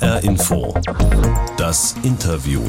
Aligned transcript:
HR 0.00 0.24
Info. 0.24 0.74
Das 1.58 1.94
Interview. 2.02 2.62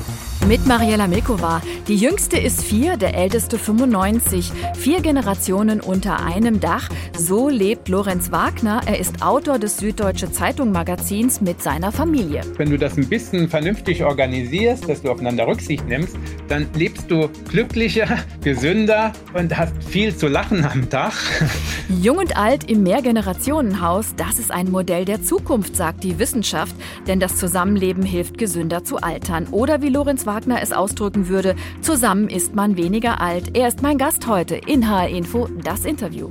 Mit 0.47 0.65
Mariella 0.65 1.07
Milkova. 1.07 1.61
Die 1.87 1.95
jüngste 1.95 2.37
ist 2.37 2.63
vier, 2.63 2.97
der 2.97 3.15
älteste 3.15 3.57
95. 3.57 4.51
Vier 4.75 4.99
Generationen 4.99 5.79
unter 5.79 6.25
einem 6.25 6.59
Dach. 6.59 6.89
So 7.17 7.47
lebt 7.47 7.87
Lorenz 7.87 8.29
Wagner. 8.29 8.81
Er 8.85 8.99
ist 8.99 9.21
Autor 9.21 9.57
des 9.57 9.77
Süddeutsche 9.77 10.31
Zeitung 10.33 10.73
Magazins 10.73 11.39
mit 11.39 11.61
seiner 11.61 11.93
Familie. 11.93 12.41
Wenn 12.57 12.69
du 12.69 12.77
das 12.77 12.97
ein 12.97 13.07
bisschen 13.07 13.47
vernünftig 13.47 14.03
organisierst, 14.03 14.89
dass 14.89 15.01
du 15.01 15.11
aufeinander 15.11 15.47
Rücksicht 15.47 15.87
nimmst, 15.87 16.17
dann 16.49 16.67
lebst 16.75 17.09
du 17.09 17.29
glücklicher, 17.49 18.07
gesünder 18.43 19.13
und 19.33 19.57
hast 19.57 19.81
viel 19.81 20.13
zu 20.13 20.27
lachen 20.27 20.65
am 20.65 20.89
Tag. 20.89 21.13
Jung 22.01 22.17
und 22.17 22.35
alt 22.35 22.69
im 22.69 22.83
Mehrgenerationenhaus, 22.83 24.15
das 24.17 24.39
ist 24.39 24.51
ein 24.51 24.69
Modell 24.71 25.05
der 25.05 25.23
Zukunft, 25.23 25.77
sagt 25.77 26.03
die 26.03 26.19
Wissenschaft. 26.19 26.75
Denn 27.07 27.21
das 27.21 27.37
Zusammenleben 27.37 28.03
hilft, 28.03 28.37
gesünder 28.37 28.83
zu 28.83 28.97
altern. 28.97 29.47
Oder 29.51 29.81
wie 29.81 29.89
Lorenz 29.89 30.25
Wagner 30.25 30.32
es 30.61 30.71
ausdrücken 30.71 31.27
würde, 31.27 31.55
zusammen 31.81 32.29
ist 32.29 32.55
man 32.55 32.77
weniger 32.77 33.21
alt. 33.21 33.55
Er 33.55 33.67
ist 33.67 33.81
mein 33.81 33.97
Gast 33.97 34.27
heute 34.27 34.55
in 34.55 34.89
HR 34.89 35.09
Info, 35.09 35.47
das 35.63 35.85
Interview. 35.85 36.29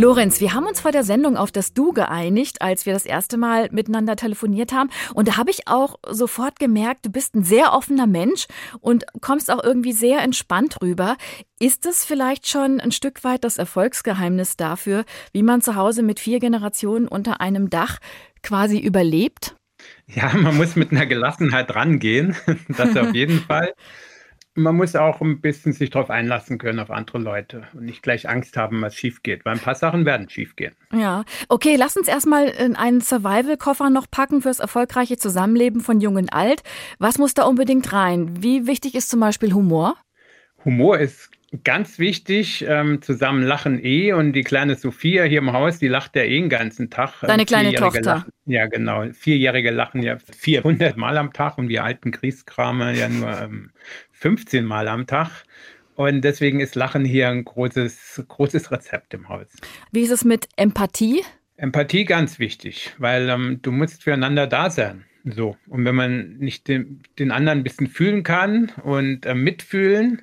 Lorenz, 0.00 0.40
wir 0.40 0.54
haben 0.54 0.68
uns 0.68 0.80
vor 0.80 0.92
der 0.92 1.02
Sendung 1.02 1.36
auf 1.36 1.50
das 1.50 1.72
Du 1.74 1.92
geeinigt, 1.92 2.62
als 2.62 2.86
wir 2.86 2.92
das 2.92 3.04
erste 3.04 3.36
Mal 3.36 3.68
miteinander 3.72 4.14
telefoniert 4.14 4.72
haben. 4.72 4.90
Und 5.12 5.26
da 5.26 5.36
habe 5.36 5.50
ich 5.50 5.66
auch 5.66 5.96
sofort 6.08 6.60
gemerkt, 6.60 7.06
du 7.06 7.10
bist 7.10 7.34
ein 7.34 7.42
sehr 7.42 7.72
offener 7.72 8.06
Mensch 8.06 8.46
und 8.78 9.06
kommst 9.20 9.50
auch 9.50 9.60
irgendwie 9.60 9.90
sehr 9.90 10.20
entspannt 10.20 10.80
rüber. 10.80 11.16
Ist 11.58 11.84
es 11.84 12.04
vielleicht 12.04 12.46
schon 12.46 12.80
ein 12.80 12.92
Stück 12.92 13.24
weit 13.24 13.42
das 13.42 13.58
Erfolgsgeheimnis 13.58 14.56
dafür, 14.56 15.04
wie 15.32 15.42
man 15.42 15.62
zu 15.62 15.74
Hause 15.74 16.04
mit 16.04 16.20
vier 16.20 16.38
Generationen 16.38 17.08
unter 17.08 17.40
einem 17.40 17.68
Dach 17.68 17.98
quasi 18.40 18.78
überlebt? 18.78 19.56
Ja, 20.06 20.32
man 20.34 20.56
muss 20.56 20.76
mit 20.76 20.90
einer 20.92 21.06
Gelassenheit 21.06 21.74
rangehen, 21.74 22.34
das 22.68 22.96
auf 22.96 23.14
jeden 23.14 23.40
Fall 23.48 23.74
man 24.58 24.76
muss 24.76 24.96
auch 24.96 25.20
ein 25.20 25.40
bisschen 25.40 25.72
sich 25.72 25.90
darauf 25.90 26.10
einlassen 26.10 26.58
können, 26.58 26.80
auf 26.80 26.90
andere 26.90 27.18
Leute 27.18 27.66
und 27.74 27.84
nicht 27.84 28.02
gleich 28.02 28.28
Angst 28.28 28.56
haben, 28.56 28.82
was 28.82 28.94
schief 28.94 29.22
geht, 29.22 29.44
weil 29.44 29.54
ein 29.54 29.60
paar 29.60 29.74
Sachen 29.74 30.04
werden 30.04 30.28
schief 30.28 30.56
gehen. 30.56 30.74
Ja, 30.92 31.24
okay, 31.48 31.76
lass 31.76 31.96
uns 31.96 32.08
erstmal 32.08 32.48
in 32.48 32.76
einen 32.76 33.00
Survival-Koffer 33.00 33.90
noch 33.90 34.10
packen 34.10 34.42
fürs 34.42 34.60
erfolgreiche 34.60 35.16
Zusammenleben 35.16 35.80
von 35.80 36.00
Jung 36.00 36.16
und 36.16 36.32
Alt. 36.32 36.62
Was 36.98 37.18
muss 37.18 37.34
da 37.34 37.44
unbedingt 37.44 37.92
rein? 37.92 38.42
Wie 38.42 38.66
wichtig 38.66 38.94
ist 38.94 39.08
zum 39.08 39.20
Beispiel 39.20 39.54
Humor? 39.54 39.96
Humor 40.64 40.98
ist 40.98 41.30
ganz 41.64 41.98
wichtig. 41.98 42.64
Ähm, 42.68 43.02
zusammen 43.02 43.42
lachen 43.42 43.82
eh 43.82 44.12
und 44.12 44.32
die 44.32 44.42
kleine 44.42 44.74
Sophia 44.74 45.24
hier 45.24 45.38
im 45.38 45.52
Haus, 45.52 45.78
die 45.78 45.88
lacht 45.88 46.16
ja 46.16 46.22
eh 46.22 46.38
den 46.38 46.48
ganzen 46.48 46.90
Tag. 46.90 47.14
Deine 47.22 47.44
kleine 47.44 47.72
Tochter. 47.72 48.02
Lachen, 48.02 48.32
ja, 48.46 48.66
genau. 48.66 49.06
Vierjährige 49.12 49.70
lachen 49.70 50.02
ja 50.02 50.18
400 50.18 50.96
Mal 50.96 51.16
am 51.18 51.32
Tag 51.32 51.58
und 51.58 51.68
wir 51.68 51.84
alten 51.84 52.10
Kriegskramer 52.10 52.92
ja 52.92 53.08
nur 53.08 53.40
ähm, 53.40 53.70
15 54.12 54.64
Mal 54.64 54.88
am 54.88 55.06
Tag. 55.06 55.44
Und 55.94 56.22
deswegen 56.22 56.60
ist 56.60 56.76
Lachen 56.76 57.04
hier 57.04 57.28
ein 57.28 57.44
großes, 57.44 58.24
großes 58.28 58.70
Rezept 58.70 59.14
im 59.14 59.28
Haus. 59.28 59.48
Wie 59.90 60.02
ist 60.02 60.12
es 60.12 60.24
mit 60.24 60.48
Empathie? 60.56 61.22
Empathie 61.56 62.04
ganz 62.04 62.38
wichtig, 62.38 62.94
weil 62.98 63.28
ähm, 63.28 63.58
du 63.62 63.72
musst 63.72 64.04
füreinander 64.04 64.46
da 64.46 64.70
sein. 64.70 65.04
So. 65.24 65.56
Und 65.66 65.84
wenn 65.84 65.96
man 65.96 66.36
nicht 66.38 66.68
den, 66.68 67.02
den 67.18 67.32
anderen 67.32 67.58
ein 67.58 67.64
bisschen 67.64 67.88
fühlen 67.88 68.22
kann 68.22 68.70
und 68.84 69.26
äh, 69.26 69.34
mitfühlen, 69.34 70.22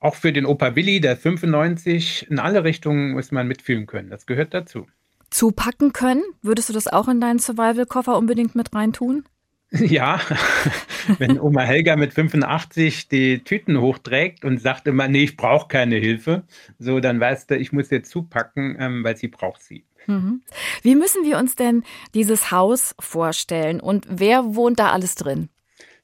auch 0.00 0.14
für 0.14 0.32
den 0.32 0.46
Opa 0.46 0.74
Willi, 0.76 1.00
der 1.00 1.16
95, 1.16 2.30
in 2.30 2.38
alle 2.38 2.64
Richtungen 2.64 3.12
muss 3.12 3.32
man 3.32 3.48
mitfühlen 3.48 3.86
können. 3.86 4.10
Das 4.10 4.26
gehört 4.26 4.54
dazu. 4.54 4.86
Zupacken 5.30 5.92
können? 5.92 6.22
Würdest 6.42 6.68
du 6.68 6.72
das 6.72 6.88
auch 6.88 7.08
in 7.08 7.20
deinen 7.20 7.38
Survival-Koffer 7.38 8.16
unbedingt 8.16 8.54
mit 8.54 8.74
reintun? 8.74 9.24
Ja, 9.70 10.18
wenn 11.18 11.38
Oma 11.38 11.60
Helga 11.60 11.96
mit 11.96 12.14
85 12.14 13.08
die 13.08 13.44
Tüten 13.44 13.78
hochträgt 13.78 14.44
und 14.44 14.62
sagt 14.62 14.86
immer, 14.86 15.08
nee, 15.08 15.24
ich 15.24 15.36
brauche 15.36 15.68
keine 15.68 15.96
Hilfe, 15.96 16.44
so 16.78 17.00
dann 17.00 17.20
weißt 17.20 17.50
du, 17.50 17.56
ich 17.56 17.70
muss 17.70 17.90
jetzt 17.90 18.10
zupacken, 18.10 18.76
ähm, 18.80 19.04
weil 19.04 19.18
sie 19.18 19.28
braucht 19.28 19.62
sie. 19.62 19.84
Mhm. 20.06 20.40
Wie 20.82 20.94
müssen 20.94 21.24
wir 21.24 21.36
uns 21.36 21.54
denn 21.54 21.84
dieses 22.14 22.50
Haus 22.50 22.94
vorstellen 22.98 23.80
und 23.80 24.06
wer 24.08 24.54
wohnt 24.54 24.78
da 24.78 24.90
alles 24.90 25.16
drin? 25.16 25.50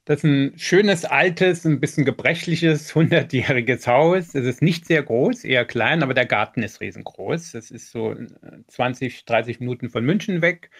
Das 0.06 0.18
ist 0.18 0.24
ein 0.24 0.52
schönes, 0.56 1.06
altes, 1.06 1.64
ein 1.64 1.80
bisschen 1.80 2.04
gebrechliches, 2.04 2.94
hundertjähriges 2.94 3.86
Haus. 3.86 4.34
Es 4.34 4.44
ist 4.44 4.60
nicht 4.60 4.86
sehr 4.86 5.02
groß, 5.02 5.44
eher 5.44 5.64
klein, 5.64 6.02
aber 6.02 6.12
der 6.12 6.26
Garten 6.26 6.62
ist 6.62 6.80
riesengroß. 6.80 7.54
Es 7.54 7.70
ist 7.70 7.90
so 7.90 8.14
20, 8.68 9.20
äh, 9.20 9.22
30 9.24 9.60
Minuten 9.60 9.88
von 9.88 10.04
München 10.04 10.42
weg. 10.42 10.70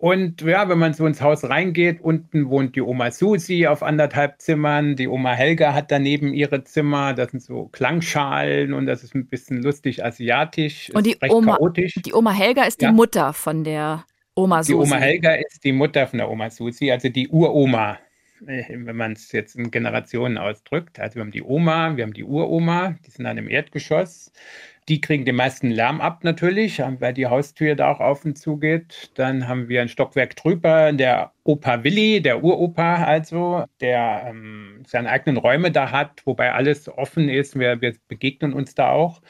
Und 0.00 0.40
ja, 0.40 0.66
wenn 0.70 0.78
man 0.78 0.94
so 0.94 1.06
ins 1.06 1.20
Haus 1.20 1.44
reingeht, 1.44 2.00
unten 2.00 2.48
wohnt 2.48 2.74
die 2.74 2.80
Oma 2.80 3.10
Susi 3.10 3.66
auf 3.66 3.82
anderthalb 3.82 4.40
Zimmern, 4.40 4.96
die 4.96 5.08
Oma 5.08 5.34
Helga 5.34 5.74
hat 5.74 5.90
daneben 5.90 6.32
ihre 6.32 6.64
Zimmer, 6.64 7.12
das 7.12 7.32
sind 7.32 7.42
so 7.42 7.66
Klangschalen 7.66 8.72
und 8.72 8.86
das 8.86 9.04
ist 9.04 9.14
ein 9.14 9.26
bisschen 9.26 9.62
lustig 9.62 10.02
asiatisch. 10.02 10.90
Und 10.94 11.04
die 11.04 11.18
Oma, 11.28 11.58
die 11.76 12.14
Oma 12.14 12.32
Helga 12.32 12.62
ist 12.62 12.80
ja. 12.80 12.88
die 12.88 12.94
Mutter 12.94 13.34
von 13.34 13.62
der 13.62 14.06
Oma 14.34 14.62
Susi. 14.62 14.72
Die 14.72 14.78
Oma 14.78 14.96
Helga 14.96 15.34
ist 15.34 15.64
die 15.64 15.72
Mutter 15.72 16.06
von 16.06 16.18
der 16.18 16.30
Oma 16.30 16.48
Susi, 16.48 16.90
also 16.90 17.10
die 17.10 17.28
Uroma, 17.28 17.98
wenn 18.46 18.96
man 18.96 19.12
es 19.12 19.32
jetzt 19.32 19.56
in 19.56 19.70
Generationen 19.70 20.38
ausdrückt. 20.38 20.98
Also 20.98 21.16
wir 21.16 21.22
haben 21.22 21.30
die 21.30 21.42
Oma, 21.42 21.96
wir 21.96 22.04
haben 22.04 22.14
die 22.14 22.24
Uroma, 22.24 22.96
die 23.06 23.10
sind 23.10 23.24
dann 23.24 23.38
im 23.38 23.48
Erdgeschoss. 23.48 24.32
Die 24.88 25.00
kriegen 25.00 25.24
den 25.24 25.36
meisten 25.36 25.70
Lärm 25.70 26.00
ab 26.00 26.24
natürlich, 26.24 26.78
weil 26.78 27.12
die 27.12 27.26
Haustür 27.26 27.76
da 27.76 27.92
auch 27.92 28.00
auf 28.00 28.24
und 28.24 28.36
zu 28.36 28.56
geht. 28.56 29.10
Dann 29.14 29.46
haben 29.46 29.68
wir 29.68 29.82
ein 29.82 29.88
Stockwerk 29.88 30.34
drüber, 30.36 30.92
der 30.92 31.32
Opa 31.44 31.84
Willi, 31.84 32.20
der 32.22 32.42
Uropa 32.42 33.04
also, 33.04 33.64
der 33.80 34.24
ähm, 34.26 34.82
seine 34.86 35.10
eigenen 35.10 35.36
Räume 35.36 35.70
da 35.70 35.92
hat, 35.92 36.26
wobei 36.26 36.52
alles 36.52 36.88
offen 36.88 37.28
ist. 37.28 37.58
Wir, 37.58 37.80
wir 37.80 37.94
begegnen 38.08 38.52
uns 38.52 38.74
da 38.74 38.90
auch. 38.90 39.20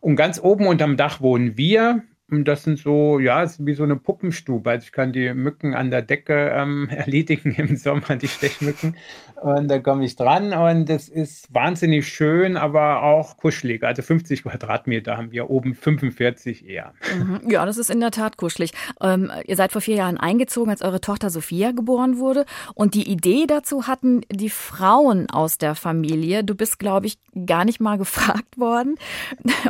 Und 0.00 0.16
ganz 0.16 0.38
oben 0.40 0.66
unterm 0.66 0.96
Dach 0.96 1.20
wohnen 1.20 1.56
wir. 1.56 2.02
Und 2.28 2.46
das 2.46 2.64
sind 2.64 2.78
so, 2.78 3.20
ja, 3.20 3.42
ist 3.44 3.64
wie 3.64 3.74
so 3.74 3.84
eine 3.84 3.94
Puppenstube. 3.96 4.68
Also 4.68 4.84
ich 4.84 4.92
kann 4.92 5.12
die 5.12 5.32
Mücken 5.32 5.74
an 5.74 5.92
der 5.92 6.02
Decke 6.02 6.50
ähm, 6.52 6.88
erledigen 6.90 7.54
im 7.54 7.76
Sommer, 7.76 8.16
die 8.16 8.28
Stechmücken. 8.28 8.96
Und 9.40 9.68
da 9.68 9.78
komme 9.78 10.04
ich 10.04 10.16
dran 10.16 10.54
und 10.54 10.88
es 10.88 11.08
ist 11.08 11.52
wahnsinnig 11.54 12.08
schön, 12.08 12.56
aber 12.56 13.02
auch 13.02 13.36
kuschelig. 13.36 13.82
Also 13.84 14.02
50 14.02 14.44
Quadratmeter 14.44 15.16
haben 15.18 15.30
wir, 15.30 15.50
oben 15.50 15.74
45 15.74 16.66
eher. 16.66 16.94
Mhm. 17.16 17.42
Ja, 17.50 17.66
das 17.66 17.76
ist 17.76 17.90
in 17.90 18.00
der 18.00 18.10
Tat 18.10 18.38
kuschelig. 18.38 18.72
Ähm, 19.00 19.30
ihr 19.44 19.56
seid 19.56 19.72
vor 19.72 19.82
vier 19.82 19.96
Jahren 19.96 20.16
eingezogen, 20.16 20.70
als 20.70 20.80
eure 20.80 21.02
Tochter 21.02 21.28
Sophia 21.28 21.72
geboren 21.72 22.18
wurde. 22.18 22.46
Und 22.74 22.94
die 22.94 23.10
Idee 23.10 23.46
dazu 23.46 23.86
hatten 23.86 24.22
die 24.32 24.50
Frauen 24.50 25.28
aus 25.28 25.58
der 25.58 25.74
Familie. 25.74 26.42
Du 26.42 26.54
bist, 26.54 26.78
glaube 26.78 27.06
ich, 27.06 27.18
gar 27.44 27.64
nicht 27.66 27.80
mal 27.80 27.98
gefragt 27.98 28.56
worden. 28.58 28.96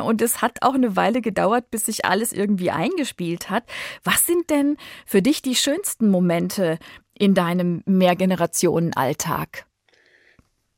Und 0.03 0.21
es 0.21 0.41
hat 0.41 0.61
auch 0.61 0.75
eine 0.75 0.95
Weile 0.95 1.21
gedauert, 1.21 1.71
bis 1.71 1.85
sich 1.85 2.05
alles 2.05 2.31
irgendwie 2.31 2.71
eingespielt 2.71 3.49
hat. 3.49 3.63
Was 4.03 4.25
sind 4.25 4.49
denn 4.49 4.77
für 5.05 5.21
dich 5.21 5.41
die 5.41 5.55
schönsten 5.55 6.09
Momente 6.09 6.79
in 7.19 7.33
deinem 7.33 7.83
Mehrgenerationen-Alltag? 7.85 9.65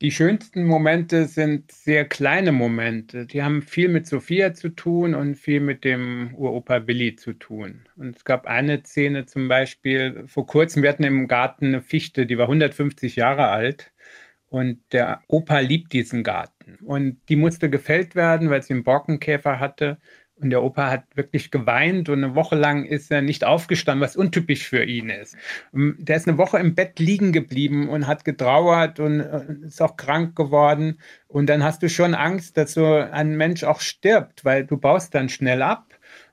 Die 0.02 0.12
schönsten 0.12 0.64
Momente 0.64 1.26
sind 1.26 1.70
sehr 1.70 2.06
kleine 2.06 2.52
Momente. 2.52 3.26
Die 3.26 3.42
haben 3.42 3.60
viel 3.60 3.88
mit 3.88 4.06
Sophia 4.06 4.54
zu 4.54 4.70
tun 4.70 5.14
und 5.14 5.34
viel 5.34 5.60
mit 5.60 5.84
dem 5.84 6.34
Uropa 6.34 6.86
Willi 6.86 7.16
zu 7.16 7.34
tun. 7.34 7.82
Und 7.96 8.16
es 8.16 8.24
gab 8.24 8.46
eine 8.46 8.82
Szene 8.82 9.26
zum 9.26 9.48
Beispiel, 9.48 10.24
vor 10.26 10.46
kurzem, 10.46 10.82
wir 10.82 10.88
hatten 10.88 11.04
im 11.04 11.28
Garten 11.28 11.66
eine 11.66 11.82
Fichte, 11.82 12.24
die 12.24 12.38
war 12.38 12.46
150 12.46 13.16
Jahre 13.16 13.48
alt. 13.48 13.92
Und 14.48 14.80
der 14.92 15.20
Opa 15.28 15.58
liebt 15.58 15.92
diesen 15.92 16.24
Garten. 16.24 16.78
Und 16.82 17.20
die 17.28 17.36
musste 17.36 17.68
gefällt 17.68 18.14
werden, 18.14 18.48
weil 18.48 18.62
sie 18.62 18.72
einen 18.72 18.84
Borkenkäfer 18.84 19.60
hatte. 19.60 19.98
Und 20.40 20.50
der 20.50 20.62
Opa 20.62 20.90
hat 20.90 21.04
wirklich 21.14 21.50
geweint 21.50 22.08
und 22.08 22.24
eine 22.24 22.34
Woche 22.34 22.56
lang 22.56 22.84
ist 22.84 23.10
er 23.10 23.20
nicht 23.20 23.44
aufgestanden, 23.44 24.02
was 24.02 24.16
untypisch 24.16 24.66
für 24.66 24.84
ihn 24.84 25.10
ist. 25.10 25.36
Der 25.72 26.16
ist 26.16 26.26
eine 26.26 26.38
Woche 26.38 26.58
im 26.58 26.74
Bett 26.74 26.98
liegen 26.98 27.32
geblieben 27.32 27.88
und 27.88 28.06
hat 28.06 28.24
getrauert 28.24 29.00
und 29.00 29.20
äh, 29.20 29.42
ist 29.66 29.82
auch 29.82 29.96
krank 29.96 30.34
geworden. 30.36 30.98
Und 31.28 31.46
dann 31.46 31.62
hast 31.62 31.82
du 31.82 31.88
schon 31.90 32.14
Angst, 32.14 32.56
dass 32.56 32.72
so 32.72 32.86
ein 32.94 33.36
Mensch 33.36 33.64
auch 33.64 33.80
stirbt, 33.80 34.44
weil 34.44 34.64
du 34.64 34.78
baust 34.78 35.14
dann 35.14 35.28
schnell 35.28 35.62
ab. 35.62 35.86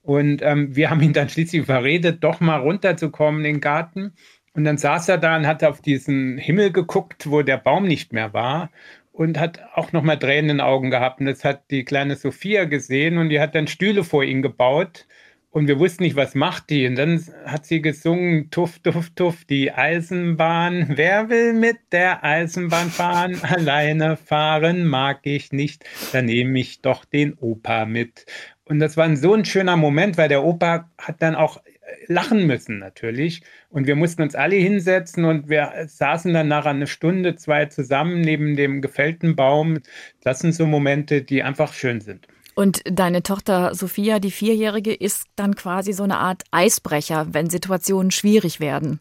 Und 0.04 0.42
ähm, 0.42 0.74
wir 0.74 0.90
haben 0.90 1.02
ihn 1.02 1.14
dann 1.14 1.28
schließlich 1.28 1.66
verredet, 1.66 2.24
doch 2.24 2.40
mal 2.40 2.62
runterzukommen 2.62 3.44
in 3.44 3.56
den 3.56 3.62
Garten. 3.62 4.14
Und 4.54 4.64
dann 4.64 4.78
saß 4.78 5.10
er 5.10 5.18
da 5.18 5.36
und 5.36 5.46
hat 5.46 5.64
auf 5.64 5.82
diesen 5.82 6.38
Himmel 6.38 6.72
geguckt, 6.72 7.30
wo 7.30 7.44
der 7.44 7.58
Baum 7.58 7.86
nicht 7.86 8.12
mehr 8.14 8.34
war 8.34 8.72
und 9.18 9.40
hat 9.40 9.60
auch 9.74 9.94
noch 9.94 10.04
mal 10.04 10.18
Tränen 10.18 10.52
in 10.52 10.58
den 10.58 10.62
Augen 10.62 10.92
gehabt. 10.92 11.20
Und 11.20 11.26
das 11.26 11.44
hat 11.44 11.72
die 11.72 11.84
kleine 11.86 12.16
Sophia 12.16 12.66
gesehen 12.66 13.18
und 13.18 13.30
die 13.30 13.40
hat 13.40 13.56
dann 13.56 13.66
Stühle 13.66 14.04
vor 14.04 14.24
ihn 14.24 14.44
gebaut. 14.44 15.08
Und 15.50 15.68
wir 15.68 15.80
wussten 15.80 16.04
nicht, 16.04 16.16
was 16.16 16.36
macht 16.36 16.70
die. 16.70 16.86
Und 16.86 16.98
dann 16.98 17.26
hat 17.46 17.66
sie 17.66 17.82
gesungen, 17.82 18.52
tuff, 18.52 18.78
tuff, 18.78 19.10
tuff, 19.16 19.44
die 19.46 19.72
Eisenbahn. 19.72 20.90
Wer 20.98 21.30
will 21.30 21.54
mit 21.54 21.78
der 21.92 22.24
Eisenbahn 22.24 22.92
fahren? 22.92 23.40
Alleine 23.42 24.18
fahren 24.18 24.86
mag 24.86 25.22
ich 25.24 25.52
nicht. 25.52 25.84
Dann 26.12 26.26
nehme 26.26 26.60
ich 26.60 26.84
doch 26.84 27.04
den 27.04 27.34
Opa 27.34 27.86
mit. 27.86 28.28
Und 28.66 28.78
das 28.78 28.98
war 28.98 29.16
so 29.16 29.34
ein 29.34 29.46
schöner 29.46 29.78
Moment, 29.78 30.20
weil 30.20 30.30
der 30.30 30.44
Opa 30.44 30.92
hat 31.00 31.24
dann 31.24 31.34
auch 31.34 31.60
lachen 32.08 32.46
müssen 32.48 32.80
natürlich. 32.80 33.42
Und 33.70 33.88
wir 33.88 33.96
mussten 33.96 34.22
uns 34.22 34.36
alle 34.36 34.56
hinsetzen 34.56 35.26
und 35.26 35.50
wir 35.50 35.72
saßen 35.88 36.34
dann 36.34 36.48
nachher 36.48 36.72
eine 36.72 36.88
Stunde, 36.88 37.36
zwei 37.36 37.66
zusammen 37.66 38.22
neben 38.22 38.56
dem 38.56 38.82
gefällten 38.82 39.36
Baum. 39.36 39.80
Das 40.22 40.40
sind 40.40 40.54
so 40.54 40.66
Momente, 40.66 41.22
die 41.22 41.44
einfach 41.44 41.74
schön 41.74 42.02
sind. 42.02 42.28
Und 42.56 42.82
deine 42.86 43.22
Tochter 43.22 43.76
Sophia, 43.76 44.20
die 44.20 44.32
Vierjährige, 44.32 44.94
ist 44.94 45.28
dann 45.36 45.56
quasi 45.56 45.94
so 45.94 46.04
eine 46.04 46.18
Art 46.18 46.44
Eisbrecher, 46.50 47.28
wenn 47.32 47.52
Situationen 47.52 48.10
schwierig 48.10 48.60
werden. 48.60 49.00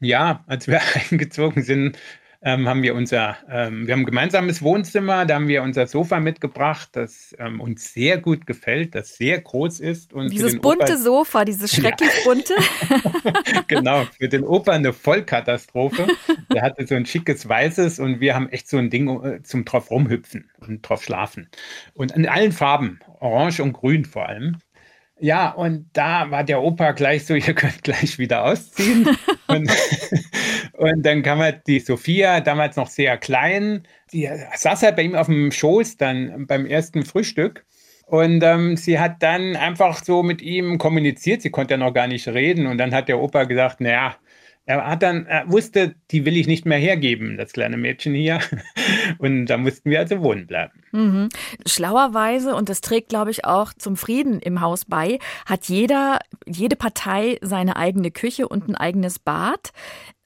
Ja, 0.00 0.44
als 0.46 0.66
wir 0.66 0.80
eingezogen 1.10 1.62
sind, 1.62 1.96
ähm, 2.42 2.66
haben 2.68 2.82
wir 2.82 2.94
unser, 2.94 3.36
ähm, 3.50 3.86
wir 3.86 3.92
haben 3.92 4.00
ein 4.00 4.06
gemeinsames 4.06 4.62
Wohnzimmer, 4.62 5.26
da 5.26 5.34
haben 5.34 5.48
wir 5.48 5.62
unser 5.62 5.86
Sofa 5.86 6.20
mitgebracht, 6.20 6.88
das 6.92 7.34
ähm, 7.38 7.60
uns 7.60 7.92
sehr 7.92 8.18
gut 8.18 8.46
gefällt, 8.46 8.94
das 8.94 9.16
sehr 9.16 9.40
groß 9.40 9.80
ist. 9.80 10.14
Und 10.14 10.32
dieses 10.32 10.58
bunte 10.58 10.84
Opa 10.84 10.96
Sofa, 10.96 11.44
dieses 11.44 11.70
schrecklich 11.74 12.10
ja. 12.10 12.24
bunte. 12.24 12.54
genau, 13.68 14.06
für 14.18 14.28
den 14.28 14.44
Opa 14.44 14.72
eine 14.72 14.94
Vollkatastrophe. 14.94 16.06
Der 16.52 16.62
hatte 16.62 16.86
so 16.86 16.94
ein 16.94 17.04
schickes 17.04 17.46
weißes 17.46 17.98
und 17.98 18.20
wir 18.20 18.34
haben 18.34 18.48
echt 18.48 18.68
so 18.68 18.78
ein 18.78 18.88
Ding 18.88 19.22
äh, 19.22 19.42
zum 19.42 19.66
drauf 19.66 19.90
rumhüpfen 19.90 20.50
und 20.60 20.80
drauf 20.80 21.04
schlafen. 21.04 21.48
Und 21.92 22.12
in 22.12 22.26
allen 22.26 22.52
Farben, 22.52 23.00
orange 23.20 23.60
und 23.60 23.74
grün 23.74 24.06
vor 24.06 24.28
allem. 24.28 24.56
Ja, 25.22 25.50
und 25.50 25.90
da 25.92 26.30
war 26.30 26.44
der 26.44 26.62
Opa 26.62 26.92
gleich 26.92 27.26
so, 27.26 27.34
ihr 27.34 27.54
könnt 27.54 27.84
gleich 27.84 28.18
wieder 28.18 28.44
ausziehen. 28.44 29.06
und, 29.46 29.70
und, 30.80 31.04
dann 31.04 31.22
kam 31.22 31.38
halt 31.40 31.66
die 31.66 31.80
Sophia, 31.80 32.40
damals 32.40 32.76
noch 32.76 32.88
sehr 32.88 33.18
klein, 33.18 33.82
die 34.12 34.28
saß 34.54 34.82
halt 34.82 34.96
bei 34.96 35.02
ihm 35.02 35.14
auf 35.14 35.26
dem 35.26 35.52
Schoß 35.52 35.98
dann 35.98 36.46
beim 36.46 36.64
ersten 36.64 37.04
Frühstück. 37.04 37.66
Und 38.06 38.42
ähm, 38.42 38.76
sie 38.76 38.98
hat 38.98 39.22
dann 39.22 39.54
einfach 39.56 40.02
so 40.02 40.22
mit 40.22 40.42
ihm 40.42 40.78
kommuniziert, 40.78 41.42
sie 41.42 41.50
konnte 41.50 41.74
ja 41.74 41.78
noch 41.78 41.94
gar 41.94 42.08
nicht 42.08 42.26
reden. 42.26 42.66
Und 42.66 42.78
dann 42.78 42.94
hat 42.94 43.08
der 43.08 43.20
Opa 43.20 43.44
gesagt, 43.44 43.80
naja, 43.80 44.16
er 44.66 44.86
hat 44.86 45.02
dann, 45.02 45.26
er 45.26 45.50
wusste, 45.50 45.96
die 46.10 46.24
will 46.24 46.36
ich 46.36 46.46
nicht 46.46 46.64
mehr 46.64 46.78
hergeben, 46.78 47.36
das 47.36 47.52
kleine 47.52 47.76
Mädchen 47.76 48.14
hier. 48.14 48.40
Und 49.18 49.46
da 49.46 49.56
mussten 49.58 49.90
wir 49.90 49.98
also 49.98 50.22
wohnen 50.22 50.46
bleiben. 50.46 50.80
Mhm. 50.92 51.28
Schlauerweise, 51.66 52.54
und 52.54 52.68
das 52.68 52.80
trägt, 52.80 53.08
glaube 53.08 53.30
ich, 53.30 53.44
auch 53.44 53.72
zum 53.74 53.96
Frieden 53.96 54.40
im 54.40 54.60
Haus 54.60 54.84
bei, 54.84 55.18
hat 55.46 55.66
jeder, 55.66 56.20
jede 56.46 56.76
Partei 56.76 57.38
seine 57.42 57.76
eigene 57.76 58.10
Küche 58.10 58.48
und 58.48 58.68
ein 58.68 58.76
eigenes 58.76 59.18
Bad 59.18 59.72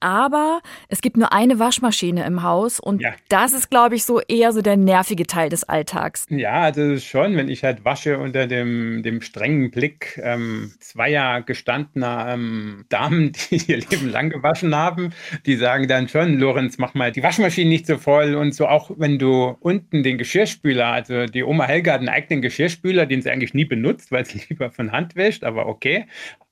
aber 0.05 0.61
es 0.89 1.01
gibt 1.01 1.17
nur 1.17 1.33
eine 1.33 1.59
Waschmaschine 1.59 2.27
im 2.27 2.43
Haus 2.43 2.79
und 2.79 3.01
ja. 3.01 3.15
das 3.31 3.55
ist, 3.55 3.71
glaube 3.71 3.95
ich, 3.95 4.05
so 4.05 4.21
eher 4.21 4.53
so 4.53 4.61
der 4.61 4.77
nervige 4.77 5.27
Teil 5.27 5.49
des 5.49 5.65
Alltags. 5.65 6.27
Ja, 6.29 6.71
das 6.71 6.77
ist 6.77 7.07
schon, 7.07 7.37
wenn 7.37 7.49
ich 7.49 7.65
halt 7.65 7.87
wasche 7.87 8.19
unter 8.19 8.47
dem, 8.47 9.03
dem 9.03 9.23
strengen 9.23 9.71
Blick 9.71 10.21
ähm, 10.23 10.73
zweier 10.79 11.41
gestandener 11.41 12.35
ähm, 12.35 12.85
Damen, 12.91 13.33
die 13.51 13.57
ihr 13.67 13.79
Leben 13.79 14.11
lang 14.11 14.29
gewaschen 14.29 14.75
haben, 14.75 15.15
die 15.47 15.57
sagen 15.57 15.89
dann 15.89 16.07
schon, 16.09 16.39
Lorenz, 16.39 16.77
mach 16.77 16.93
mal 16.93 17.11
die 17.11 17.23
Waschmaschine 17.23 17.71
nicht 17.71 17.87
so 17.87 17.97
voll 17.97 18.35
und 18.35 18.55
so 18.55 18.69
auch 18.69 18.91
wenn 18.99 19.19
du 19.19 19.57
unten 19.61 20.03
den 20.03 20.19
Geschirrspüler, 20.19 20.89
also 20.89 21.25
die 21.25 21.45
Oma 21.45 21.65
Helga 21.65 21.95
hat 21.95 22.01
einen 22.01 22.11
eigenen 22.11 22.43
Geschirrspüler, 22.43 23.07
den 23.07 23.23
sie 23.23 23.31
eigentlich 23.31 23.55
nie 23.55 23.65
benutzt, 23.65 24.13
weil 24.13 24.27
sie 24.27 24.43
lieber 24.51 24.71
von 24.71 24.93
Hand 24.93 25.17
wäscht, 25.17 25.45
aber 25.45 25.67
okay. 25.67 26.05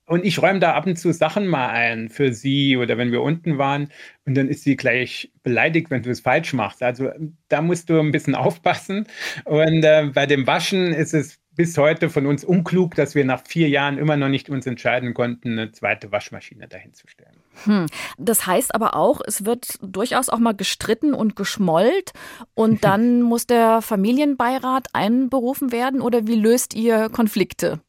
Und 0.05 0.25
ich 0.25 0.41
räume 0.41 0.59
da 0.59 0.73
ab 0.73 0.85
und 0.85 0.97
zu 0.97 1.13
Sachen 1.13 1.47
mal 1.47 1.69
ein 1.69 2.09
für 2.09 2.33
sie 2.33 2.75
oder 2.75 2.97
wenn 2.97 3.11
wir 3.11 3.21
unten 3.21 3.57
waren. 3.57 3.89
Und 4.25 4.35
dann 4.35 4.49
ist 4.49 4.63
sie 4.63 4.75
gleich 4.75 5.31
beleidigt, 5.43 5.89
wenn 5.91 6.03
du 6.03 6.09
es 6.09 6.19
falsch 6.19 6.53
machst. 6.53 6.83
Also 6.83 7.11
da 7.47 7.61
musst 7.61 7.89
du 7.89 7.99
ein 7.99 8.11
bisschen 8.11 8.35
aufpassen. 8.35 9.07
Und 9.45 9.83
äh, 9.83 10.09
bei 10.13 10.25
dem 10.25 10.45
Waschen 10.45 10.93
ist 10.93 11.13
es 11.13 11.39
bis 11.55 11.77
heute 11.77 12.09
von 12.09 12.25
uns 12.25 12.43
unklug, 12.43 12.95
dass 12.95 13.15
wir 13.15 13.25
nach 13.25 13.43
vier 13.45 13.69
Jahren 13.69 13.97
immer 13.97 14.17
noch 14.17 14.29
nicht 14.29 14.49
uns 14.49 14.65
entscheiden 14.65 15.13
konnten, 15.13 15.51
eine 15.51 15.71
zweite 15.71 16.11
Waschmaschine 16.11 16.67
dahinzustellen. 16.67 17.35
Hm. 17.65 17.85
Das 18.17 18.47
heißt 18.47 18.73
aber 18.73 18.95
auch, 18.95 19.21
es 19.25 19.45
wird 19.45 19.77
durchaus 19.81 20.29
auch 20.29 20.39
mal 20.39 20.55
gestritten 20.55 21.13
und 21.13 21.35
geschmollt 21.35 22.11
und 22.55 22.83
dann 22.83 23.21
muss 23.21 23.45
der 23.45 23.81
Familienbeirat 23.81 24.87
einberufen 24.93 25.71
werden 25.71 26.01
oder 26.01 26.27
wie 26.27 26.35
löst 26.35 26.73
ihr 26.73 27.09
Konflikte? 27.09 27.81